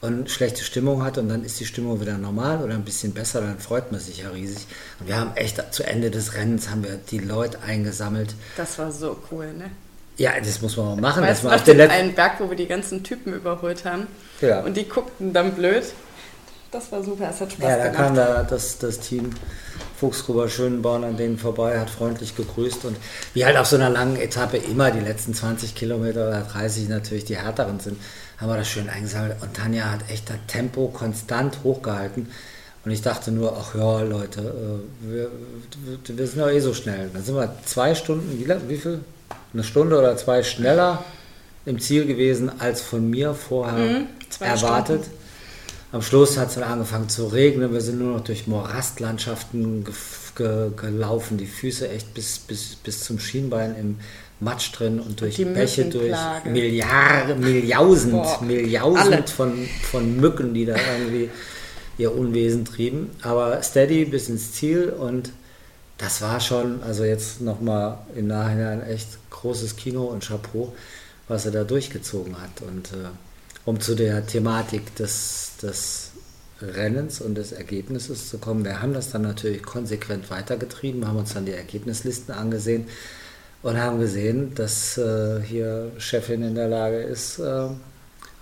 [0.00, 3.40] und schlechte Stimmung hat und dann ist die Stimmung wieder normal oder ein bisschen besser,
[3.40, 4.66] dann freut man sich ja riesig.
[4.98, 8.34] Und wir haben echt zu Ende des Rennens haben wir die Leute eingesammelt.
[8.56, 9.70] Das war so cool, ne?
[10.16, 11.22] Ja, das muss man mal machen.
[11.22, 14.06] Weißt, das war auf den einen Berg, wo wir die ganzen Typen überholt haben.
[14.40, 14.60] Ja.
[14.60, 15.84] Und die guckten dann blöd.
[16.70, 19.30] Das war super, es hat Spaß ja, da kam da das, das Team
[19.98, 22.96] Fuchsgruber Schönborn an denen vorbei, hat freundlich gegrüßt und
[23.34, 27.24] wie halt auf so einer langen Etappe immer die letzten 20 Kilometer oder 30 natürlich
[27.24, 27.98] die härteren sind,
[28.38, 32.28] haben wir das schön eingesammelt und Tanja hat echt das Tempo konstant hochgehalten.
[32.82, 35.30] Und ich dachte nur, ach ja, Leute, äh, wir,
[36.06, 37.10] wir sind doch eh so schnell.
[37.12, 39.00] Dann sind wir zwei Stunden, wie, wie viel?
[39.52, 41.04] Eine Stunde oder zwei schneller
[41.66, 44.06] im Ziel gewesen, als von mir vorher mhm,
[44.40, 45.04] erwartet.
[45.04, 45.19] Stunden.
[45.92, 47.72] Am Schluss hat es dann angefangen zu regnen.
[47.72, 49.94] Wir sind nur noch durch Morastlandschaften ge
[50.36, 53.98] ge gelaufen, die Füße echt bis, bis, bis zum Schienbein im
[54.38, 60.64] Matsch drin und durch und Bäche, durch Milliarden, Milliausend, Boah, Milliausend von, von Mücken, die
[60.64, 61.28] da irgendwie
[61.98, 63.10] ihr Unwesen trieben.
[63.22, 65.32] Aber steady bis ins Ziel und
[65.98, 70.72] das war schon, also jetzt nochmal im Nachhinein echt großes Kino und Chapeau,
[71.28, 72.62] was er da durchgezogen hat.
[72.66, 73.10] Und äh,
[73.64, 76.10] um zu der Thematik des, des
[76.62, 78.64] Rennens und des Ergebnisses zu kommen.
[78.64, 82.86] Wir haben das dann natürlich konsequent weitergetrieben, haben uns dann die Ergebnislisten angesehen
[83.62, 87.68] und haben gesehen, dass äh, hier Chefin in der Lage ist, äh,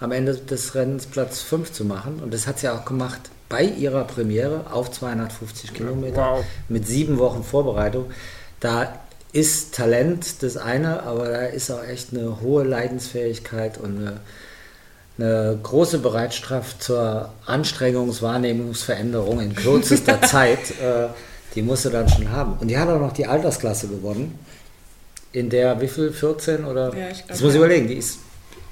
[0.00, 2.20] am Ende des Rennens Platz 5 zu machen.
[2.22, 6.44] Und das hat sie auch gemacht bei ihrer Premiere auf 250 Kilometer wow.
[6.68, 8.06] mit sieben Wochen Vorbereitung.
[8.60, 9.00] Da
[9.32, 14.20] ist Talent das eine, aber da ist auch echt eine hohe Leidensfähigkeit und eine
[15.18, 21.08] eine große Bereitschaft zur Anstrengungswahrnehmungsveränderung in kürzester Zeit, äh,
[21.54, 22.56] die musst du dann schon haben.
[22.60, 24.38] Und die hat auch noch die Altersklasse gewonnen,
[25.32, 26.94] in der wie viel, 14 oder?
[26.96, 28.18] Ja, ich glaub, das muss ich überlegen, die ist,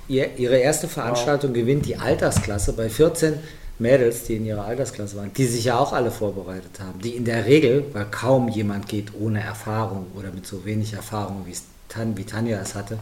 [0.08, 1.56] ihre erste Veranstaltung wow.
[1.58, 3.34] gewinnt die Altersklasse bei 14
[3.78, 7.24] Mädels, die in ihrer Altersklasse waren, die sich ja auch alle vorbereitet haben, die in
[7.24, 11.54] der Regel, weil kaum jemand geht ohne Erfahrung oder mit so wenig Erfahrung, wie,
[11.88, 12.98] Tan, wie Tanja es hatte,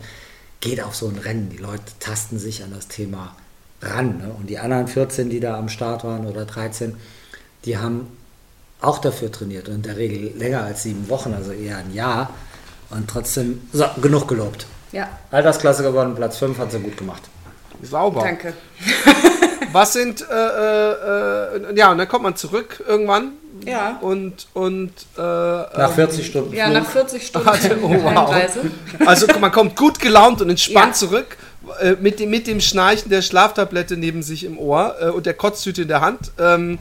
[0.64, 1.50] geht auf so ein Rennen.
[1.50, 3.36] Die Leute tasten sich an das Thema
[3.82, 4.18] ran.
[4.18, 4.34] Ne?
[4.38, 6.96] Und die anderen 14, die da am Start waren oder 13,
[7.66, 8.08] die haben
[8.80, 12.30] auch dafür trainiert und in der Regel länger als sieben Wochen, also eher ein Jahr.
[12.90, 14.66] Und trotzdem, so, genug gelobt.
[14.92, 15.08] Ja.
[15.30, 17.22] Altersklasse gewonnen, Platz 5 hat sie gut gemacht.
[17.82, 18.22] Sauber.
[18.22, 18.54] Danke.
[19.74, 23.32] Was sind, äh, äh, äh, ja, und dann kommt man zurück irgendwann.
[23.66, 23.98] Ja.
[24.00, 26.54] Und, und äh, nach 40 ähm, Stunden.
[26.54, 27.48] Ja, nach 40 Stunden.
[27.50, 28.34] Hatte, oh, wow.
[29.04, 31.08] Also man kommt gut gelaunt und entspannt ja.
[31.08, 31.36] zurück.
[31.80, 35.34] Äh, mit, dem, mit dem Schnarchen der Schlaftablette neben sich im Ohr äh, und der
[35.34, 36.30] Kotztüte in der Hand.
[36.38, 36.78] Ähm,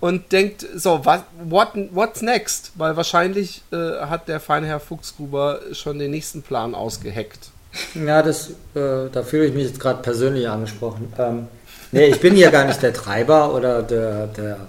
[0.00, 2.72] und denkt, so, was, what, what's next?
[2.74, 7.50] Weil wahrscheinlich äh, hat der feine Herr Fuchsgruber schon den nächsten Plan ausgeheckt.
[7.94, 11.12] Ja, das, äh, da fühle ich mich jetzt gerade persönlich angesprochen.
[11.18, 11.46] Ähm,
[11.94, 14.66] Nee, ich bin hier gar nicht der Treiber oder der, der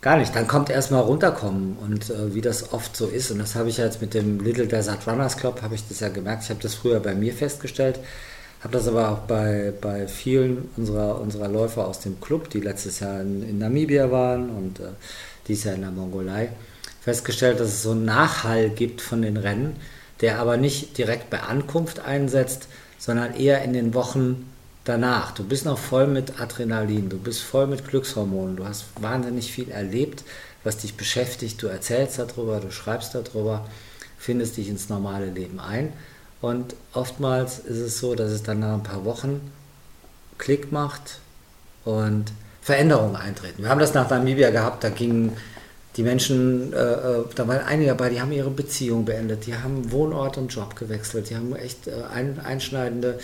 [0.00, 0.34] gar nicht.
[0.34, 3.30] Dann kommt erstmal runterkommen und äh, wie das oft so ist.
[3.30, 6.00] Und das habe ich ja jetzt mit dem Little Desert Runners Club, habe ich das
[6.00, 6.44] ja gemerkt.
[6.44, 8.00] Ich habe das früher bei mir festgestellt,
[8.60, 13.00] habe das aber auch bei, bei vielen unserer, unserer Läufer aus dem Club, die letztes
[13.00, 14.84] Jahr in, in Namibia waren und äh,
[15.48, 16.48] dies Jahr in der Mongolei,
[17.02, 19.76] festgestellt, dass es so einen Nachhall gibt von den Rennen,
[20.22, 24.46] der aber nicht direkt bei Ankunft einsetzt, sondern eher in den Wochen
[24.84, 25.32] danach.
[25.32, 29.70] Du bist noch voll mit Adrenalin, du bist voll mit Glückshormonen, du hast wahnsinnig viel
[29.70, 30.24] erlebt,
[30.62, 33.66] was dich beschäftigt, du erzählst darüber, du schreibst darüber,
[34.18, 35.92] findest dich ins normale Leben ein.
[36.40, 39.40] Und oftmals ist es so, dass es dann nach ein paar Wochen
[40.36, 41.18] Klick macht
[41.84, 43.62] und Veränderungen eintreten.
[43.62, 45.36] Wir haben das nach Namibia gehabt, da gingen
[45.96, 49.92] die Menschen, äh, äh da waren einige dabei, die haben ihre Beziehung beendet, die haben
[49.92, 53.18] Wohnort und Job gewechselt, die haben echt äh, ein, einschneidende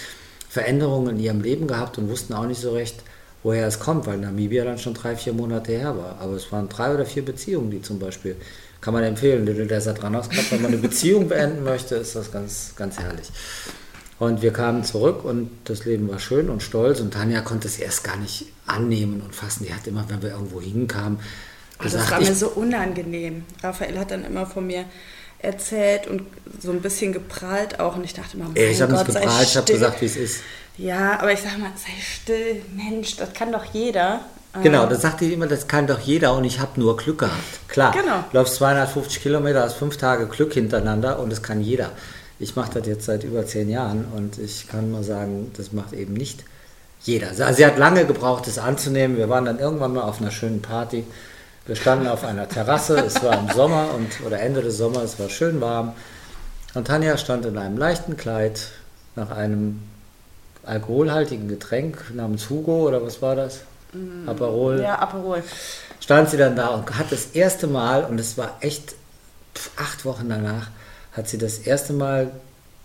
[0.50, 3.04] Veränderungen in ihrem Leben gehabt und wussten auch nicht so recht,
[3.44, 6.18] woher es kommt, weil Namibia dann schon drei, vier Monate her war.
[6.20, 8.34] Aber es waren drei oder vier Beziehungen, die zum Beispiel,
[8.80, 12.32] kann man empfehlen, der Desert Runners Club, wenn man eine Beziehung beenden möchte, ist das
[12.32, 13.30] ganz, ganz herrlich.
[14.18, 17.78] Und wir kamen zurück und das Leben war schön und stolz und Tanja konnte es
[17.78, 19.64] erst gar nicht annehmen und fassen.
[19.64, 21.20] Die hat immer, wenn wir irgendwo hinkamen,
[21.78, 23.44] gesagt, das war mir so unangenehm.
[23.62, 24.84] Raphael hat dann immer von mir
[25.42, 26.22] erzählt und
[26.60, 27.96] so ein bisschen geprahlt auch.
[27.96, 30.42] Und ich dachte immer, mein ich habe nicht geprahlt, ich habe gesagt, wie es ist.
[30.76, 34.20] Ja, aber ich sage mal, sei still, Mensch, das kann doch jeder.
[34.62, 37.68] Genau, das sagte ich immer, das kann doch jeder und ich habe nur Glück gehabt.
[37.68, 38.24] Klar, genau.
[38.32, 41.92] du läufst 250 Kilometer, hast fünf Tage Glück hintereinander und das kann jeder.
[42.40, 45.92] Ich mache das jetzt seit über zehn Jahren und ich kann mal sagen, das macht
[45.92, 46.42] eben nicht
[47.02, 47.28] jeder.
[47.28, 49.16] Also sie hat lange gebraucht, das anzunehmen.
[49.16, 51.04] Wir waren dann irgendwann mal auf einer schönen Party.
[51.70, 55.20] Wir standen auf einer Terrasse, es war im Sommer und, oder Ende des Sommers, es
[55.20, 55.92] war schön warm.
[56.74, 58.72] Und Tanja stand in einem leichten Kleid
[59.14, 59.80] nach einem
[60.64, 63.60] alkoholhaltigen Getränk namens Hugo oder was war das?
[63.92, 64.80] Mm, Aperol.
[64.80, 65.44] Ja, Aperol.
[66.00, 68.96] Stand sie dann da und hat das erste Mal, und es war echt
[69.76, 70.70] acht Wochen danach,
[71.12, 72.32] hat sie das erste Mal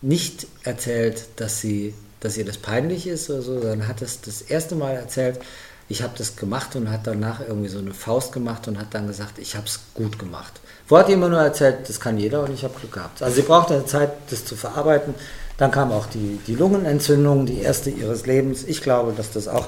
[0.03, 4.43] nicht erzählt, dass sie, dass ihr das peinlich ist oder so, sondern hat es das
[4.43, 5.39] erste Mal erzählt,
[5.88, 9.07] ich habe das gemacht und hat danach irgendwie so eine Faust gemacht und hat dann
[9.07, 10.59] gesagt, ich habe es gut gemacht.
[10.88, 13.21] Wo hat immer nur erzählt, das kann jeder und ich habe Glück gehabt.
[13.21, 15.13] Also sie brauchte eine Zeit, das zu verarbeiten.
[15.57, 18.63] Dann kam auch die, die Lungenentzündung, die erste ihres Lebens.
[18.63, 19.67] Ich glaube, dass das auch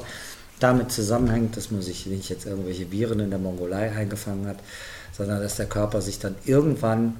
[0.59, 4.57] damit zusammenhängt, dass man sich nicht jetzt irgendwelche Viren in der Mongolei eingefangen hat,
[5.15, 7.15] sondern dass der Körper sich dann irgendwann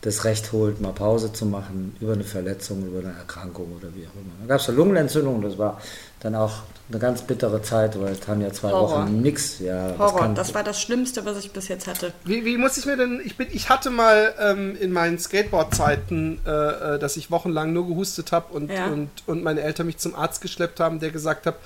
[0.00, 4.06] das Recht holt, mal Pause zu machen über eine Verletzung, über eine Erkrankung oder wie
[4.06, 4.34] auch immer.
[4.42, 5.80] Da gab es eine Lungenentzündung, das war
[6.24, 9.02] dann auch eine ganz bittere Zeit, weil Tanja zwei Horror.
[9.02, 9.58] Wochen nix.
[9.58, 12.12] Ja, Horror, das, das, war das Schlimmste, was ich bis jetzt hatte.
[12.24, 16.40] Wie, wie muss ich mir denn, ich, bin, ich hatte mal ähm, in meinen Skateboard-Zeiten,
[16.46, 18.86] äh, äh dass ich wochenlang nur gehustet habe und, ja.
[18.86, 21.56] und, und meine Eltern mich zum Arzt geschleppt haben, der gesagt hat,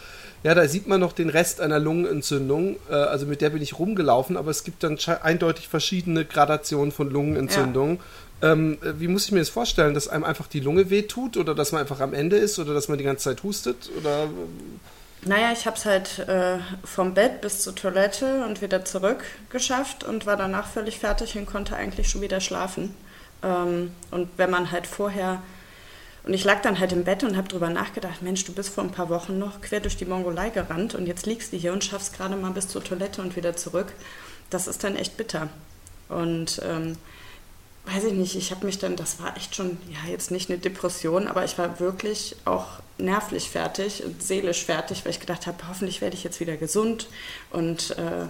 [0.44, 2.76] ja, da sieht man noch den Rest einer Lungenentzündung.
[2.90, 7.10] Äh, also mit der bin ich rumgelaufen, aber es gibt dann eindeutig verschiedene Gradationen von
[7.10, 7.96] Lungenentzündungen.
[7.96, 8.02] Ja.
[8.40, 11.72] Ähm, wie muss ich mir das vorstellen, dass einem einfach die Lunge wehtut oder dass
[11.72, 13.90] man einfach am Ende ist oder dass man die ganze Zeit hustet?
[13.98, 14.28] Oder
[15.22, 20.04] naja, ich habe es halt äh, vom Bett bis zur Toilette und wieder zurück geschafft
[20.04, 22.94] und war danach völlig fertig und konnte eigentlich schon wieder schlafen.
[23.42, 25.42] Ähm, und wenn man halt vorher,
[26.22, 28.84] und ich lag dann halt im Bett und habe drüber nachgedacht, Mensch, du bist vor
[28.84, 31.82] ein paar Wochen noch quer durch die Mongolei gerannt und jetzt liegst du hier und
[31.82, 33.92] schaffst gerade mal bis zur Toilette und wieder zurück.
[34.50, 35.48] Das ist dann echt bitter.
[36.08, 36.96] Und ähm,
[37.90, 40.58] weiß ich nicht, ich habe mich dann, das war echt schon, ja, jetzt nicht eine
[40.58, 42.66] Depression, aber ich war wirklich auch
[42.98, 47.08] nervlich fertig und seelisch fertig, weil ich gedacht habe, hoffentlich werde ich jetzt wieder gesund.
[47.50, 48.26] Und äh,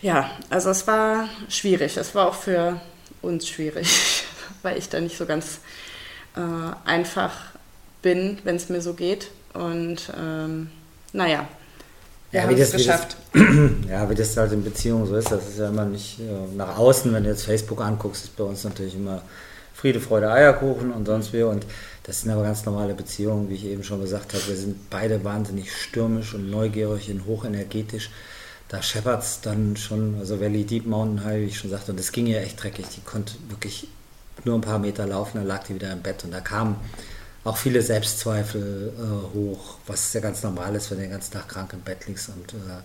[0.00, 1.96] ja, also es war schwierig.
[1.96, 2.80] Es war auch für
[3.20, 4.24] uns schwierig,
[4.62, 5.58] weil ich da nicht so ganz
[6.36, 7.34] äh, einfach
[8.00, 9.30] bin, wenn es mir so geht.
[9.54, 10.70] Und ähm,
[11.12, 11.48] naja,
[12.30, 13.16] wir ja, haben es geschafft.
[13.32, 16.20] Wie das, ja, wie das halt in Beziehungen so ist, das ist ja immer nicht
[16.20, 19.22] äh, nach außen, wenn du jetzt Facebook anguckst, ist bei uns natürlich immer
[19.74, 21.42] Friede, Freude, Eierkuchen und sonst wie.
[21.42, 21.64] Und
[22.02, 24.46] das sind aber ganz normale Beziehungen, wie ich eben schon gesagt habe.
[24.48, 28.10] Wir sind beide wahnsinnig stürmisch und neugierig und hochenergetisch.
[28.68, 31.98] Da scheppert es dann schon, also Valley Deep Mountain High, wie ich schon sagte, und
[31.98, 32.86] das ging ja echt dreckig.
[32.94, 33.88] Die konnte wirklich
[34.44, 36.76] nur ein paar Meter laufen, dann lag die wieder im Bett und da kamen
[37.44, 41.48] auch viele Selbstzweifel äh, hoch, was ja ganz normal ist, wenn du den ganzen Tag
[41.48, 42.82] krank im Bett liegst und äh,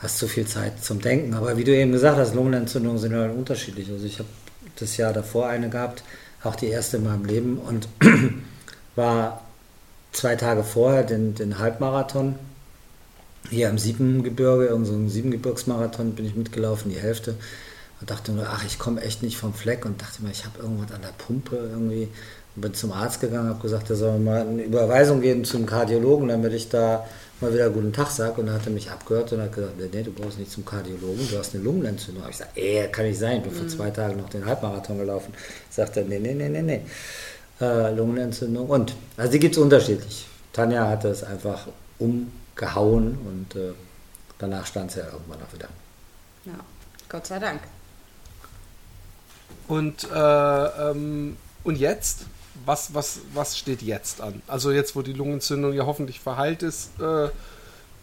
[0.00, 1.34] hast zu viel Zeit zum Denken.
[1.34, 3.90] Aber wie du eben gesagt hast, Lungenentzündungen sind halt unterschiedlich.
[3.90, 4.28] Also ich habe
[4.76, 6.02] das Jahr davor eine gehabt,
[6.42, 7.88] auch die erste in meinem Leben und
[8.96, 9.42] war
[10.12, 12.34] zwei Tage vorher den, den Halbmarathon
[13.48, 17.36] hier im Siebengebirge, irgendein so Siebengebirgsmarathon bin ich mitgelaufen, die Hälfte.
[18.00, 20.58] Und dachte nur, ach, ich komme echt nicht vom Fleck und dachte mir, ich habe
[20.60, 22.08] irgendwas an der Pumpe irgendwie
[22.56, 26.28] bin zum Arzt gegangen, habe gesagt, er soll mir mal eine Überweisung geben zum Kardiologen,
[26.28, 27.06] damit ich da
[27.40, 28.40] mal wieder guten Tag sage.
[28.40, 31.28] Und dann hat er mich abgehört und hat gesagt, nee, du brauchst nicht zum Kardiologen,
[31.30, 32.24] du hast eine Lungenentzündung.
[32.28, 33.58] Ich sage, ey, kann nicht sein, ich bin mhm.
[33.58, 35.32] vor zwei Tagen noch den Halbmarathon gelaufen.
[35.70, 36.82] Sagt er, nee, nee, nee, nee, nee.
[37.60, 38.68] Äh, Lungenentzündung.
[38.68, 40.26] Und, also die gibt es unterschiedlich.
[40.52, 43.72] Tanja hatte es einfach umgehauen und äh,
[44.38, 45.68] danach stand sie ja irgendwann auch wieder.
[46.44, 46.58] Ja,
[47.08, 47.60] Gott sei Dank.
[49.68, 52.24] Und, äh, ähm, und jetzt?
[52.66, 54.42] Was, was, was steht jetzt an?
[54.46, 57.28] Also jetzt, wo die Lungenentzündung ja hoffentlich verheilt ist, äh,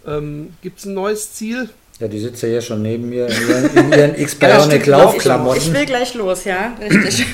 [0.10, 1.70] ähm, gibt es ein neues Ziel?
[2.00, 5.62] Ja, die sitzt ja hier schon neben mir in ihren, in ihren X-Bionic Laufklamotten.
[5.62, 7.26] Ich will gleich los, ja, richtig.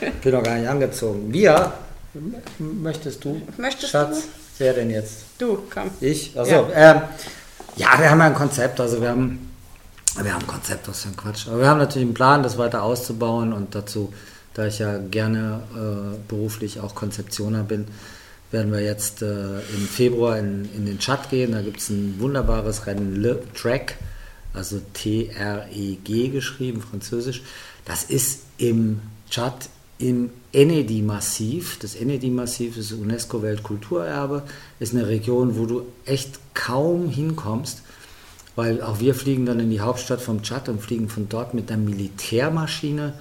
[0.00, 1.32] ich bin noch gar nicht angezogen.
[1.32, 1.72] Wir,
[2.58, 3.42] möchtest du?
[3.56, 4.28] Möchtest Schatz, du?
[4.58, 5.24] wer denn jetzt?
[5.38, 5.90] Du, komm.
[6.00, 6.38] Ich?
[6.38, 6.92] Achso, ja.
[6.92, 7.02] Ähm,
[7.76, 9.50] ja, wir haben ja ein Konzept, also wir haben,
[10.20, 11.48] wir haben ein Konzept, was für ein Quatsch.
[11.48, 14.12] Aber wir haben natürlich einen Plan, das weiter auszubauen und dazu
[14.54, 17.86] da ich ja gerne äh, beruflich auch Konzeptioner bin,
[18.50, 21.52] werden wir jetzt äh, im Februar in, in den Tschad gehen.
[21.52, 23.96] Da gibt es ein wunderbares Rennen, Le Trek,
[24.52, 27.42] also T-R-E-G geschrieben, französisch.
[27.84, 29.00] Das ist im
[29.30, 31.78] Tschad im Enedi-Massiv.
[31.78, 34.42] Das Enedi-Massiv ist UNESCO-Weltkulturerbe,
[34.80, 37.82] ist eine Region, wo du echt kaum hinkommst,
[38.54, 41.70] weil auch wir fliegen dann in die Hauptstadt vom Tschad und fliegen von dort mit
[41.70, 43.14] der Militärmaschine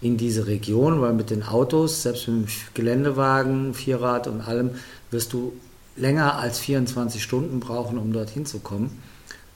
[0.00, 4.70] in diese Region, weil mit den Autos, selbst mit dem Geländewagen, Vierrad und allem,
[5.10, 5.52] wirst du
[5.96, 9.02] länger als 24 Stunden brauchen, um dorthin zu kommen.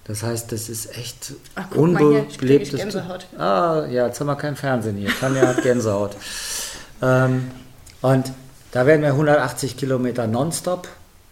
[0.04, 2.80] Das heißt, das ist echt Ach, unbelebtes.
[2.80, 3.26] Gänsehaut.
[3.38, 5.10] Ah, ja, jetzt haben wir kein Fernsehen hier.
[5.20, 6.16] Tanja hat Gänsehaut.
[7.02, 7.50] ähm,
[8.00, 8.32] und
[8.72, 10.88] da werden wir 180 Kilometer nonstop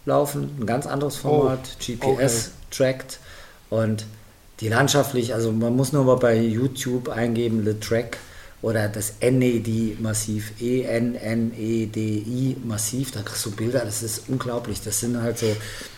[0.06, 3.18] laufen, ein ganz anderes Format, GPS-tracked
[3.70, 4.06] und
[4.60, 8.18] die landschaftlich, also man muss nur mal bei YouTube eingeben, Le Track
[8.62, 11.50] oder das NED-Massiv, E E-N-N-E-D-I-Massiv,
[13.12, 14.82] da kriegst du Bilder, das ist unglaublich.
[14.82, 15.56] Das sind halt so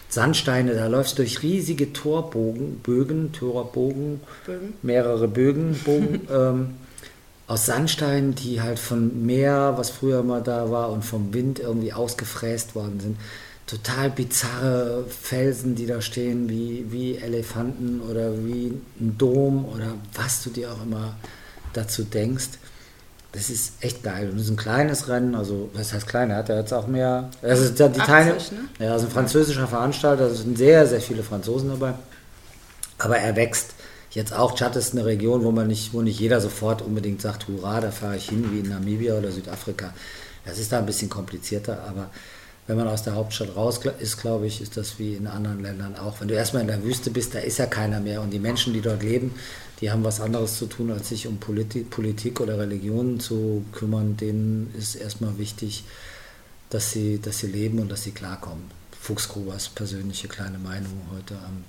[0.09, 4.75] Sandsteine, da läufst du durch riesige Torbogen, Bögen, Torbogen, Bögen.
[4.83, 6.75] mehrere Bögen, Bogen, ähm,
[7.49, 11.93] aus Sandsteinen, die halt vom Meer, was früher mal da war, und vom Wind irgendwie
[11.93, 13.17] ausgefräst worden sind.
[13.67, 20.45] Total bizarre Felsen, die da stehen, wie, wie Elefanten oder wie ein Dom oder was
[20.45, 21.15] du dir auch immer
[21.73, 22.49] dazu denkst.
[23.33, 24.29] Das ist echt geil.
[24.31, 26.31] Und es ist ein kleines Rennen, also was heißt klein?
[26.31, 27.31] Er hat ja jetzt auch mehr.
[27.41, 28.37] Also die 80, Teilnehmer.
[28.37, 28.87] ne?
[28.87, 31.95] Ja, also ein französischer Veranstalter, es sind sehr, sehr viele Franzosen dabei.
[32.99, 33.71] Aber er wächst.
[34.11, 37.49] Jetzt auch, Tschad ist eine Region, wo man nicht, wo nicht jeder sofort unbedingt sagt,
[37.49, 39.95] hurra, da fahre ich hin, wie in Namibia oder Südafrika.
[40.45, 42.11] Das ist da ein bisschen komplizierter, aber
[42.67, 45.97] wenn man aus der Hauptstadt raus ist, glaube ich, ist das wie in anderen Ländern
[45.97, 46.21] auch.
[46.21, 48.73] Wenn du erstmal in der Wüste bist, da ist ja keiner mehr und die Menschen,
[48.73, 49.35] die dort leben,
[49.83, 54.17] die haben was anderes zu tun, als sich um Politik, Politik oder Religion zu kümmern.
[54.17, 55.83] Denen ist erstmal wichtig,
[56.71, 58.71] dass sie, dass sie leben und dass sie klarkommen.
[59.01, 61.65] Fuchsgrubers persönliche kleine Meinung heute am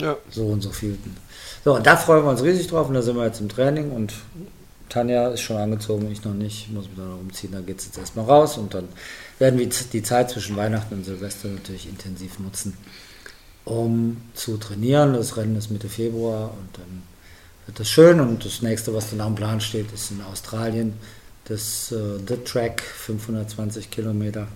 [0.00, 0.16] Ja.
[0.30, 1.14] so und so vielten.
[1.64, 3.92] So, und da freuen wir uns riesig drauf und da sind wir jetzt im Training
[3.92, 4.14] und
[4.88, 7.78] Tanja ist schon angezogen, ich noch nicht, ich muss mich da noch umziehen, dann geht
[7.78, 8.88] es jetzt erstmal raus und dann
[9.38, 12.76] werden wir die Zeit zwischen Weihnachten und Silvester natürlich intensiv nutzen,
[13.64, 15.14] um zu trainieren.
[15.14, 17.02] Das Rennen ist Mitte Februar und dann
[17.66, 20.94] wird das schön und das nächste, was dann auf dem Plan steht, ist in Australien
[21.44, 24.46] das äh, The Track, 520 Kilometer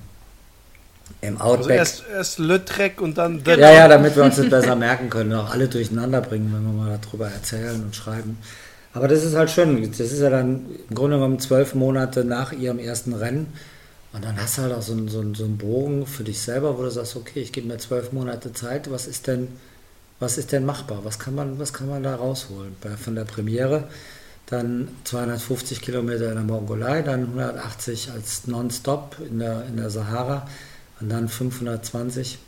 [1.21, 1.81] im Outback.
[1.81, 4.77] Also erst, erst Le Trek und dann The Ja, ja, damit wir uns das besser
[4.77, 8.39] merken können, auch alle durcheinander bringen, wenn wir mal darüber erzählen und schreiben.
[8.93, 9.91] Aber das ist halt schön.
[9.91, 13.53] Das ist ja dann im Grunde genommen zwölf Monate nach ihrem ersten Rennen.
[14.17, 16.41] Und dann hast du halt auch so einen, so, einen, so einen Bogen für dich
[16.41, 19.49] selber, wo du sagst, okay, ich gebe mir zwölf Monate Zeit, was ist denn,
[20.21, 21.05] was ist denn machbar?
[21.05, 22.75] Was kann man, was kann man da rausholen?
[22.81, 23.89] Bei, von der Premiere
[24.47, 30.49] dann 250 Kilometer in der Mongolei, dann 180 als Nonstop in der, in der Sahara
[30.99, 32.39] und dann 520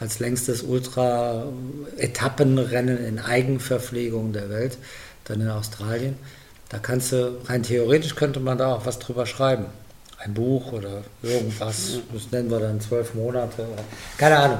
[0.00, 4.76] als längstes Ultra-Etappenrennen in Eigenverpflegung der Welt,
[5.24, 6.18] dann in Australien.
[6.68, 9.68] Da kannst du, rein theoretisch könnte man da auch was drüber schreiben.
[10.24, 13.66] Ein Buch oder irgendwas, das nennen wir dann zwölf Monate.
[14.16, 14.58] Keine Ahnung.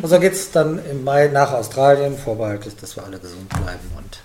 [0.00, 3.90] Und so geht es dann im Mai nach Australien, vorbehaltlich, dass wir alle gesund bleiben.
[3.98, 4.20] Und,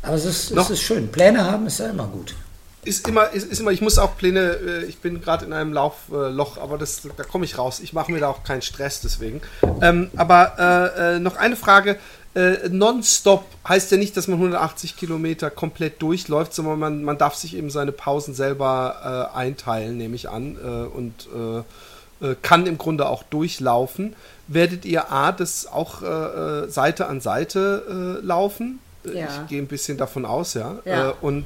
[0.00, 1.12] aber es ist, es Noch- ist schön.
[1.12, 2.34] Pläne haben ist ja immer gut.
[2.82, 5.74] ist immer, ist, ist immer, ich muss auch Pläne, äh, ich bin gerade in einem
[5.74, 7.78] Laufloch, aber das, da komme ich raus.
[7.80, 9.42] Ich mache mir da auch keinen Stress deswegen.
[9.82, 11.98] Ähm, aber äh, äh, noch eine Frage.
[12.34, 17.34] Äh, Non-Stop heißt ja nicht, dass man 180 Kilometer komplett durchläuft, sondern man, man darf
[17.34, 22.66] sich eben seine Pausen selber äh, einteilen, nehme ich an, äh, und äh, äh, kann
[22.66, 24.14] im Grunde auch durchlaufen.
[24.46, 28.80] Werdet ihr A, das auch äh, Seite an Seite laufen?
[29.04, 29.42] Ja.
[29.42, 30.78] Ich gehe ein bisschen davon aus, ja.
[30.84, 31.10] Ja.
[31.10, 31.44] Äh, und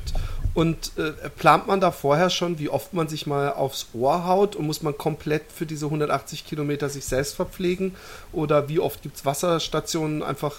[0.54, 4.54] und äh, plant man da vorher schon, wie oft man sich mal aufs Ohr haut
[4.54, 7.96] und muss man komplett für diese 180 Kilometer sich selbst verpflegen?
[8.32, 10.22] Oder wie oft gibt es Wasserstationen?
[10.22, 10.54] Einfach,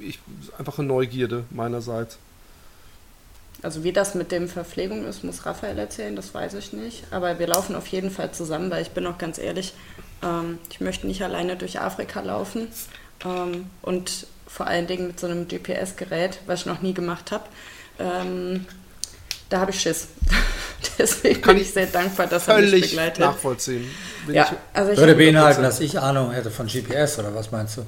[0.00, 0.18] ich,
[0.58, 2.16] einfach eine Neugierde meinerseits.
[3.62, 7.04] Also wie das mit dem Verpflegung ist, muss Raphael erzählen, das weiß ich nicht.
[7.10, 9.74] Aber wir laufen auf jeden Fall zusammen, weil ich bin auch ganz ehrlich,
[10.22, 12.68] ähm, ich möchte nicht alleine durch Afrika laufen.
[13.24, 17.44] Ähm, und vor allen Dingen mit so einem GPS-Gerät, was ich noch nie gemacht habe.
[17.98, 18.66] Ähm,
[19.48, 20.08] da habe ich Schiss.
[20.98, 23.20] Deswegen Kann bin ich sehr dankbar, dass er mich begleitet.
[23.20, 23.88] nachvollziehen.
[24.26, 27.50] Bin Ja, ich, also ich Würde beinhalten, dass ich Ahnung hätte von GPS oder was
[27.50, 27.82] meinst du?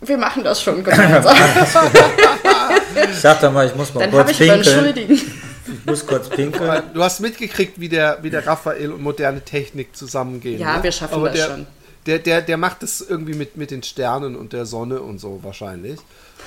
[0.00, 1.36] wir machen das schon gemeinsam.
[3.12, 4.64] Ich dachte mal, ich muss mal Dann habe kurz ich pinkeln.
[4.64, 5.14] Schuldigen.
[5.14, 6.82] Ich muss kurz pinkeln.
[6.94, 10.60] du hast mitgekriegt, wie der, wie der Raphael und moderne Technik zusammengehen.
[10.60, 10.82] Ja, ne?
[10.84, 11.66] wir schaffen Aber das der, schon.
[12.08, 15.40] Der, der, der macht das irgendwie mit, mit den Sternen und der Sonne und so
[15.42, 16.00] wahrscheinlich.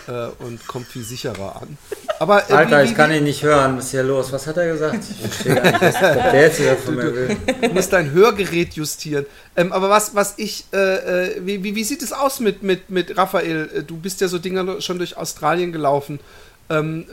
[0.08, 1.78] Äh, und kommt viel sicherer an.
[2.20, 3.78] Aber, äh, Alter, wie, wie, ich kann ihn nicht hören.
[3.78, 4.32] Was ist hier los?
[4.32, 5.04] Was hat er gesagt?
[5.08, 7.38] Ich verstehe gar nicht, was der jetzt wieder von mir will.
[7.62, 9.28] Du musst dein Hörgerät justieren.
[9.56, 12.90] Ähm, aber was, was ich, äh, äh wie, wie, wie sieht es aus mit, mit,
[12.90, 13.70] mit Raphael?
[13.72, 16.20] Äh, du bist ja so Dinger schon durch Australien gelaufen.
[16.72, 17.06] Ähm,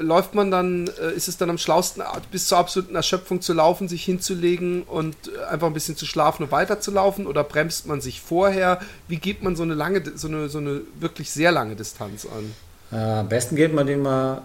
[0.00, 2.02] läuft man dann, äh, ist es dann am schlausten,
[2.32, 5.16] bis zur absoluten Erschöpfung zu laufen, sich hinzulegen und
[5.48, 7.28] einfach ein bisschen zu schlafen und weiterzulaufen?
[7.28, 8.80] Oder bremst man sich vorher?
[9.06, 12.52] Wie geht man so eine lange, so eine, so eine wirklich sehr lange Distanz an?
[12.90, 14.42] Ja, am besten geht man den mal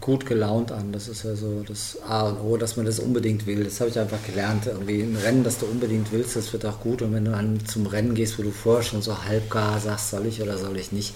[0.00, 0.92] gut gelaunt an.
[0.92, 3.64] Das ist ja so das A und O, dass man das unbedingt will.
[3.64, 4.66] Das habe ich einfach gelernt.
[4.66, 7.02] Irgendwie ein Rennen, das du unbedingt willst, das wird auch gut.
[7.02, 10.26] Und wenn du dann zum Rennen gehst, wo du vorher schon so halbgar sagst, soll
[10.26, 11.14] ich oder soll ich nicht,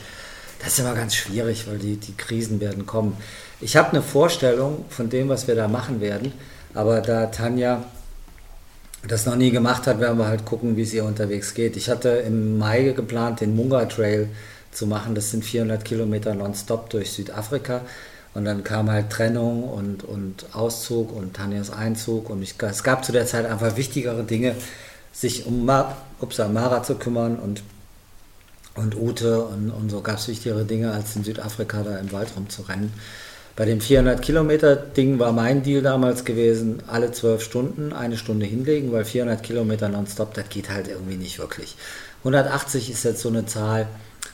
[0.61, 3.17] das ist immer ganz schwierig, weil die, die Krisen werden kommen.
[3.61, 6.33] Ich habe eine Vorstellung von dem, was wir da machen werden,
[6.75, 7.85] aber da Tanja
[9.07, 11.77] das noch nie gemacht hat, werden wir halt gucken, wie es ihr unterwegs geht.
[11.77, 14.29] Ich hatte im Mai geplant, den Munga Trail
[14.73, 15.15] zu machen.
[15.15, 17.81] Das sind 400 Kilometer nonstop durch Südafrika.
[18.35, 22.31] Und dann kam halt Trennung und, und Auszug und Tanjas Einzug.
[22.31, 24.55] Und ich, es gab zu der Zeit einfach wichtigere Dinge,
[25.13, 25.69] sich um
[26.21, 27.63] ups, Mara zu kümmern und
[28.81, 32.29] und Ute und, und so gab es wichtigere Dinge, als in Südafrika da im Wald
[32.37, 32.93] rumzurennen.
[33.57, 38.47] Bei dem 400 Kilometer Ding war mein Deal damals gewesen, alle zwölf Stunden eine Stunde
[38.47, 41.77] hinlegen, weil 400 Kilometer nonstop, das geht halt irgendwie nicht wirklich.
[42.21, 43.87] 180 ist jetzt so eine Zahl,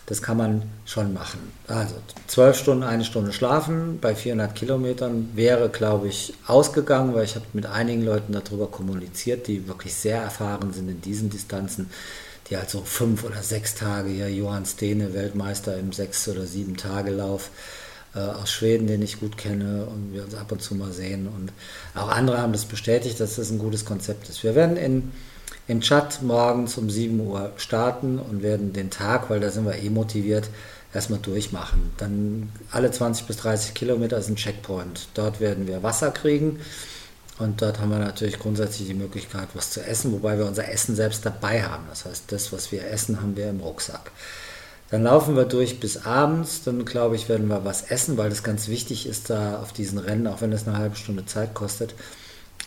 [0.07, 1.41] das kann man schon machen.
[1.67, 1.95] Also
[2.29, 7.47] zwölf Stunden, eine Stunde schlafen bei 400 Kilometern wäre, glaube ich, ausgegangen, weil ich habe
[7.53, 11.91] mit einigen Leuten darüber kommuniziert, die wirklich sehr erfahren sind in diesen Distanzen
[12.49, 16.77] die halt so fünf oder sechs Tage, ja, Johann Stene, Weltmeister im sechs oder sieben
[16.77, 17.51] Tage Lauf
[18.15, 21.27] äh, aus Schweden, den ich gut kenne und wir uns ab und zu mal sehen.
[21.29, 21.53] Und
[21.95, 24.43] auch andere haben das bestätigt, dass das ein gutes Konzept ist.
[24.43, 25.13] Wir werden in,
[25.67, 29.77] in Tschad morgens um 7 Uhr starten und werden den Tag, weil da sind wir
[29.77, 30.49] eh motiviert,
[30.95, 31.93] erstmal durchmachen.
[31.99, 35.09] Dann alle 20 bis 30 Kilometer ist ein Checkpoint.
[35.15, 36.61] Dort werden wir Wasser kriegen
[37.39, 40.97] und dort haben wir natürlich grundsätzlich die Möglichkeit, was zu essen, wobei wir unser Essen
[40.97, 41.85] selbst dabei haben.
[41.91, 44.11] Das heißt, das, was wir essen, haben wir im Rucksack.
[44.91, 46.63] Dann laufen wir durch bis abends.
[46.65, 49.99] Dann glaube ich, werden wir was essen, weil das ganz wichtig ist, da auf diesen
[49.99, 51.95] Rennen, auch wenn es eine halbe Stunde Zeit kostet,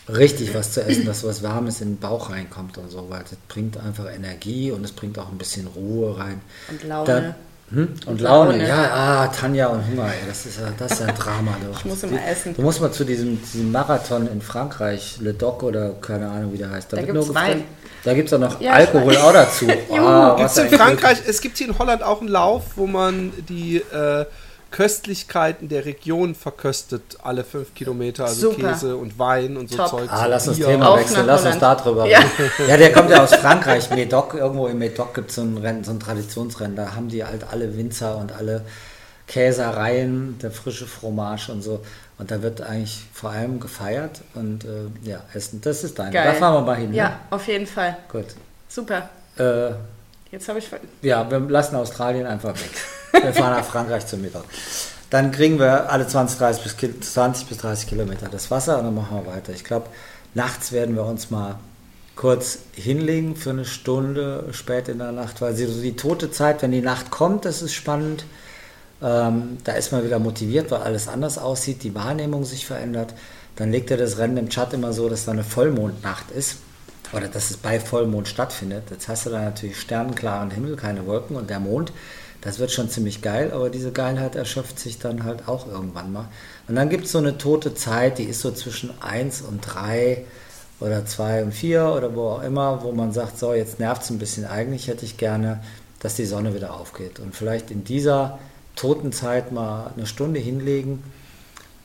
[0.08, 3.36] richtig was zu essen, dass was Warmes in den Bauch reinkommt und so, weil das
[3.48, 6.40] bringt einfach Energie und es bringt auch ein bisschen Ruhe rein.
[6.68, 7.06] Und Laune.
[7.06, 7.34] Da,
[7.72, 7.88] hm?
[8.06, 8.52] Und Laune.
[8.52, 8.68] Laune.
[8.68, 11.56] ja, ah, Tanja und Hunger, ey, das ist ja, das ist ein Drama.
[11.60, 11.70] Du.
[11.78, 12.54] Ich muss immer essen.
[12.54, 16.58] Du musst mal zu diesem, diesem Marathon in Frankreich, Le Doc oder keine Ahnung, wie
[16.58, 16.92] der heißt.
[16.92, 17.64] Da, da gibt es Wein.
[18.02, 19.66] Da gibt es auch noch ja, Alkohol auch dazu.
[19.88, 23.76] oh, gibt's in Frankreich, es gibt hier in Holland auch einen Lauf, wo man die
[23.76, 24.24] äh,
[24.70, 28.72] Köstlichkeiten der Region verköstet, alle fünf Kilometer, also Super.
[28.72, 29.88] Käse und Wein und so Top.
[29.88, 30.10] Zeug.
[30.10, 32.18] Ah, lass uns das Thema wechseln, lass uns da drüber ja.
[32.18, 32.68] reden.
[32.68, 35.82] Ja, der kommt ja aus Frankreich, Medoc, irgendwo im Medoc gibt es so ein Rennen,
[35.82, 38.64] so ein Traditionsrennen, da haben die halt alle Winzer und alle
[39.26, 41.84] Käsereien, der frische Fromage und so.
[42.18, 46.12] Und da wird eigentlich vor allem gefeiert und äh, ja, Essen, das ist dein.
[46.12, 46.92] Da fahren wir mal hin.
[46.92, 47.16] Ja, ne?
[47.30, 47.96] auf jeden Fall.
[48.10, 48.26] Gut.
[48.68, 49.08] Super.
[49.38, 49.70] Äh,
[50.30, 50.68] Jetzt habe ich.
[51.02, 52.70] Ja, wir lassen Australien einfach weg.
[53.12, 54.44] Wir fahren nach Frankreich zum Mittag.
[55.10, 58.94] Dann kriegen wir alle 20, 30 bis, 20 bis 30 Kilometer das Wasser und dann
[58.94, 59.52] machen wir weiter.
[59.52, 59.86] Ich glaube,
[60.34, 61.58] nachts werden wir uns mal
[62.14, 66.70] kurz hinlegen für eine Stunde spät in der Nacht, weil so die tote Zeit, wenn
[66.70, 68.24] die Nacht kommt, das ist spannend.
[69.02, 73.14] Ähm, da ist man wieder motiviert, weil alles anders aussieht, die Wahrnehmung sich verändert.
[73.56, 76.58] Dann legt er das Rennen im Chat immer so, dass da eine Vollmondnacht ist
[77.12, 78.84] oder dass es bei Vollmond stattfindet.
[78.90, 81.92] Jetzt hast du da natürlich sternenklaren Himmel, keine Wolken und der Mond
[82.40, 86.28] das wird schon ziemlich geil, aber diese Geilheit erschöpft sich dann halt auch irgendwann mal.
[86.68, 90.24] Und dann gibt es so eine tote Zeit, die ist so zwischen 1 und 3
[90.80, 94.10] oder 2 und 4 oder wo auch immer, wo man sagt, so, jetzt nervt es
[94.10, 94.46] ein bisschen.
[94.46, 95.62] Eigentlich hätte ich gerne,
[96.00, 97.20] dass die Sonne wieder aufgeht.
[97.20, 98.38] Und vielleicht in dieser
[98.74, 101.02] toten Zeit mal eine Stunde hinlegen,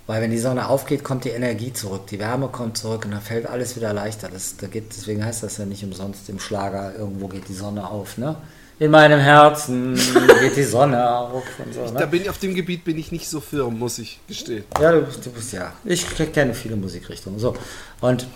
[0.08, 3.22] weil wenn die Sonne aufgeht, kommt die Energie zurück, die Wärme kommt zurück und dann
[3.22, 4.30] fällt alles wieder leichter.
[4.32, 7.89] Das, da geht, deswegen heißt das ja nicht umsonst im Schlager, irgendwo geht die Sonne
[7.89, 8.18] auf.
[8.18, 8.36] Ne?
[8.78, 9.95] In meinem Herzen
[10.41, 11.82] geht die Sonne auf und so.
[11.86, 11.93] Ne?
[11.97, 14.65] Da bin, auf dem Gebiet bin ich nicht so firm, muss ich gestehen.
[14.80, 15.71] Ja, du, du bist ja.
[15.86, 17.39] Ich kenne viele Musikrichtungen.
[17.39, 17.55] So.
[18.01, 18.28] Und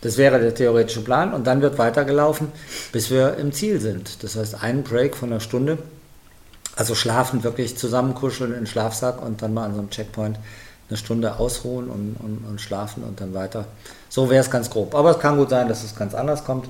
[0.00, 2.52] das wäre der theoretische Plan und dann wird weitergelaufen,
[2.92, 4.22] bis wir im Ziel sind.
[4.22, 5.78] Das heißt, einen Break von einer Stunde.
[6.76, 10.38] Also schlafen, wirklich zusammenkuscheln in den Schlafsack und dann mal an so einem Checkpoint
[10.88, 13.64] eine Stunde ausruhen und, und, und schlafen und dann weiter.
[14.08, 14.94] So wäre es ganz grob.
[14.94, 16.68] Aber es kann gut sein, dass es ganz anders kommt.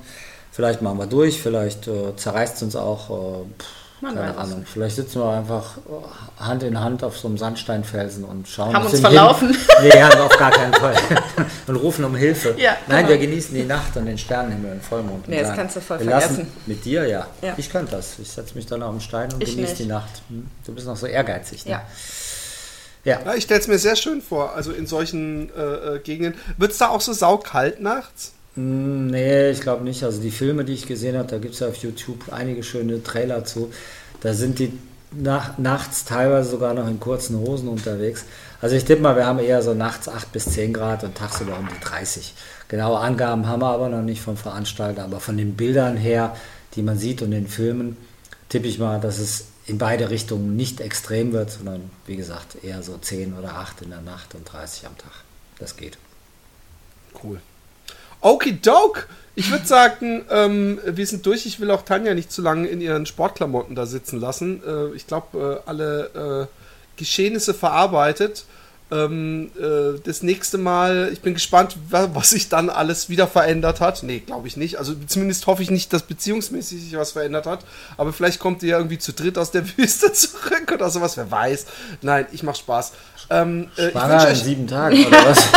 [0.59, 3.45] Vielleicht machen wir durch, vielleicht äh, zerreißt es uns auch.
[4.03, 4.65] Äh, Keine Ahnung.
[4.67, 5.79] Vielleicht sitzen wir einfach
[6.37, 9.51] Hand in Hand auf so einem Sandsteinfelsen und schauen Haben uns verlaufen.
[9.51, 10.97] Himmel- Nee, haben wir auf gar keinen Fall.
[11.69, 12.57] und rufen um Hilfe.
[12.59, 13.09] Ja, Nein, genau.
[13.21, 15.27] wir genießen die Nacht und den Sternenhimmel und Vollmond.
[15.27, 16.53] und Nee, das sagen, kannst du voll wir lassen- vergessen.
[16.67, 17.27] Mit dir, ja.
[17.41, 17.55] Ja.
[17.57, 18.19] Ich kann das.
[18.19, 19.79] Ich setze mich dann auf den Stein und Ich genieße nicht.
[19.85, 20.11] die Nacht.
[20.29, 20.49] Hm?
[20.67, 21.67] Du bist noch so ehrgeizig.
[21.67, 21.71] Ne?
[21.71, 21.83] Ja.
[23.05, 23.21] Ja.
[23.25, 25.63] Ja, ich stelle es mir sehr schön vor, also in solchen äh,
[25.95, 26.35] äh, Gegenden.
[26.57, 28.33] Wird es da auch so saukalt nachts?
[28.59, 30.03] Mm, Nee, ich glaube nicht.
[30.05, 33.03] Also die Filme, die ich gesehen habe, da gibt es ja auf YouTube einige schöne
[33.03, 33.73] Trailer zu.
[34.21, 34.73] Da sind die
[35.13, 38.25] nach, nachts teilweise sogar noch in kurzen Hosen unterwegs.
[38.61, 41.57] Also ich tippe mal, wir haben eher so nachts 8 bis 10 Grad und tagsüber
[41.59, 42.35] um die 30.
[42.69, 46.37] Genaue Angaben haben wir aber noch nicht vom Veranstalter, aber von den Bildern her,
[46.75, 47.97] die man sieht und den Filmen,
[48.49, 52.83] tippe ich mal, dass es in beide Richtungen nicht extrem wird, sondern wie gesagt eher
[52.83, 55.13] so 10 oder 8 in der Nacht und 30 am Tag.
[55.59, 55.97] Das geht.
[57.23, 57.41] Cool.
[58.21, 59.07] Okidoke!
[59.35, 61.47] Ich würde sagen, ähm, wir sind durch.
[61.47, 64.61] Ich will auch Tanja nicht zu lange in ihren Sportklamotten da sitzen lassen.
[64.67, 68.47] Äh, ich glaube, äh, alle äh, Geschehnisse verarbeitet.
[68.91, 73.81] Ähm, äh, das nächste Mal, ich bin gespannt, wa- was sich dann alles wieder verändert
[73.81, 74.03] hat.
[74.03, 74.77] Nee, glaube ich nicht.
[74.79, 77.67] Also zumindest hoffe ich nicht, dass beziehungsmäßig sich was verändert hat.
[77.99, 81.17] Aber vielleicht kommt ihr ja irgendwie zu dritt aus der Wüste zurück oder sowas.
[81.19, 81.67] Wer weiß.
[82.01, 82.93] Nein, ich mache Spaß.
[83.31, 85.49] Ähm, äh, Schwanger in euch sieben Tagen oder was?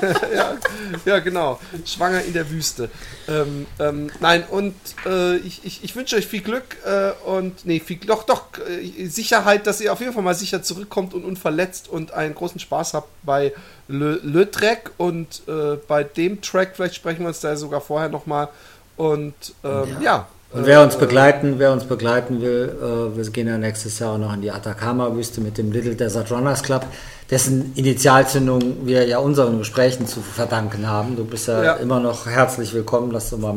[0.34, 0.56] ja,
[1.04, 1.60] ja, genau.
[1.84, 2.88] Schwanger in der Wüste.
[3.28, 4.74] Ähm, ähm, nein, und
[5.04, 9.06] äh, ich, ich, ich wünsche euch viel Glück äh, und, nee, viel, doch, doch, äh,
[9.06, 12.69] Sicherheit, dass ihr auf jeden Fall mal sicher zurückkommt und unverletzt und einen großen Spaß
[12.70, 13.52] habt bei
[13.88, 18.08] Le, Le Trek und äh, bei dem Track, vielleicht sprechen wir uns da sogar vorher
[18.08, 18.48] nochmal.
[18.96, 20.26] Und ähm, ja.
[20.52, 24.14] Und wer uns äh, begleiten, wer uns begleiten will, äh, wir gehen ja nächstes Jahr
[24.14, 26.84] auch noch in die Atacama-Wüste mit dem Little Desert Runners Club,
[27.30, 31.16] dessen Initialzündung wir ja unseren Gesprächen zu verdanken haben.
[31.16, 31.74] Du bist ja, Ja.
[31.74, 33.52] immer noch herzlich willkommen, dass du mal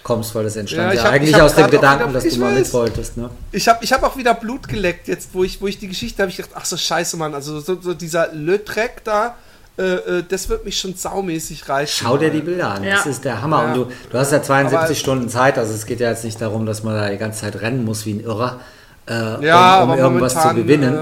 [0.00, 2.32] mitkommst, weil das Ja, entstand ich ja, hab- eigentlich aus dem auch Gedanken, wieder- dass
[2.34, 2.58] du mal weiß.
[2.58, 3.16] mit wolltest.
[3.16, 3.30] Ne?
[3.52, 6.22] Ich habe ich hab auch wieder Blut geleckt, jetzt, wo ich, wo ich die Geschichte
[6.22, 6.30] habe.
[6.30, 7.34] Ich gedacht, ach so, scheiße, Mann.
[7.34, 9.36] Also, so, so dieser Le Trek da,
[9.78, 12.04] äh, äh, das wird mich schon saumäßig reichen.
[12.04, 12.96] Schau dir die Bilder an, Ja.
[12.96, 13.62] das ist der Hammer.
[13.62, 13.68] Ja.
[13.72, 16.40] Und du, du hast ja 72 Aber- Stunden Zeit, also es geht ja jetzt nicht
[16.40, 18.60] darum, dass man da die ganze Zeit rennen muss wie ein Irrer,
[19.08, 20.94] äh, Ja, um, um irgendwas zu gewinnen.
[20.94, 20.98] äh,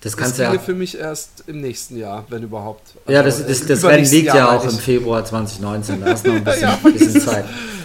[0.00, 2.82] das Das kannst du ja für mich erst im nächsten Jahr, wenn überhaupt.
[3.06, 4.78] Ja, Also, das, das, äh, das Rennen liegt ja Jahr, auch meine im.
[4.80, 6.00] Februar 2019.
[6.04, 7.44] Da ist noch ein bisschen, Ja, bisschen Zeit.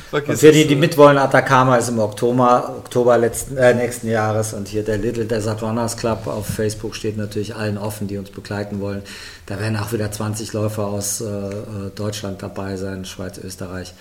[0.10, 0.78] Vergiss Und für die, die äh.
[0.78, 5.62] mitwollen, Atacama ist im Oktober, Oktober letzten, äh, nächsten Jahres und hier der Little Desert
[5.62, 9.02] Runners Club auf Facebook steht natürlich allen offen, die uns begleiten wollen.
[9.46, 13.94] Da werden auch wieder 20 Läufer aus äh, äh, Deutschland dabei sein, Schweiz, Österreich,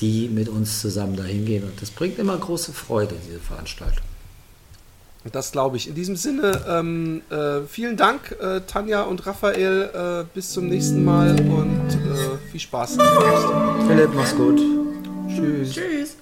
[0.00, 1.64] die mit uns zusammen dahin gehen.
[1.64, 4.02] Und das bringt immer große Freude, diese Veranstaltung.
[5.32, 5.88] Das glaube ich.
[5.88, 10.24] In diesem Sinne, ähm, äh, vielen Dank, äh, Tanja und Raphael.
[10.24, 12.98] Äh, bis zum nächsten Mal und äh, viel Spaß.
[13.88, 14.83] Philipp, mach's gut.
[15.28, 15.72] Tschüss.
[15.72, 16.16] Tschüss.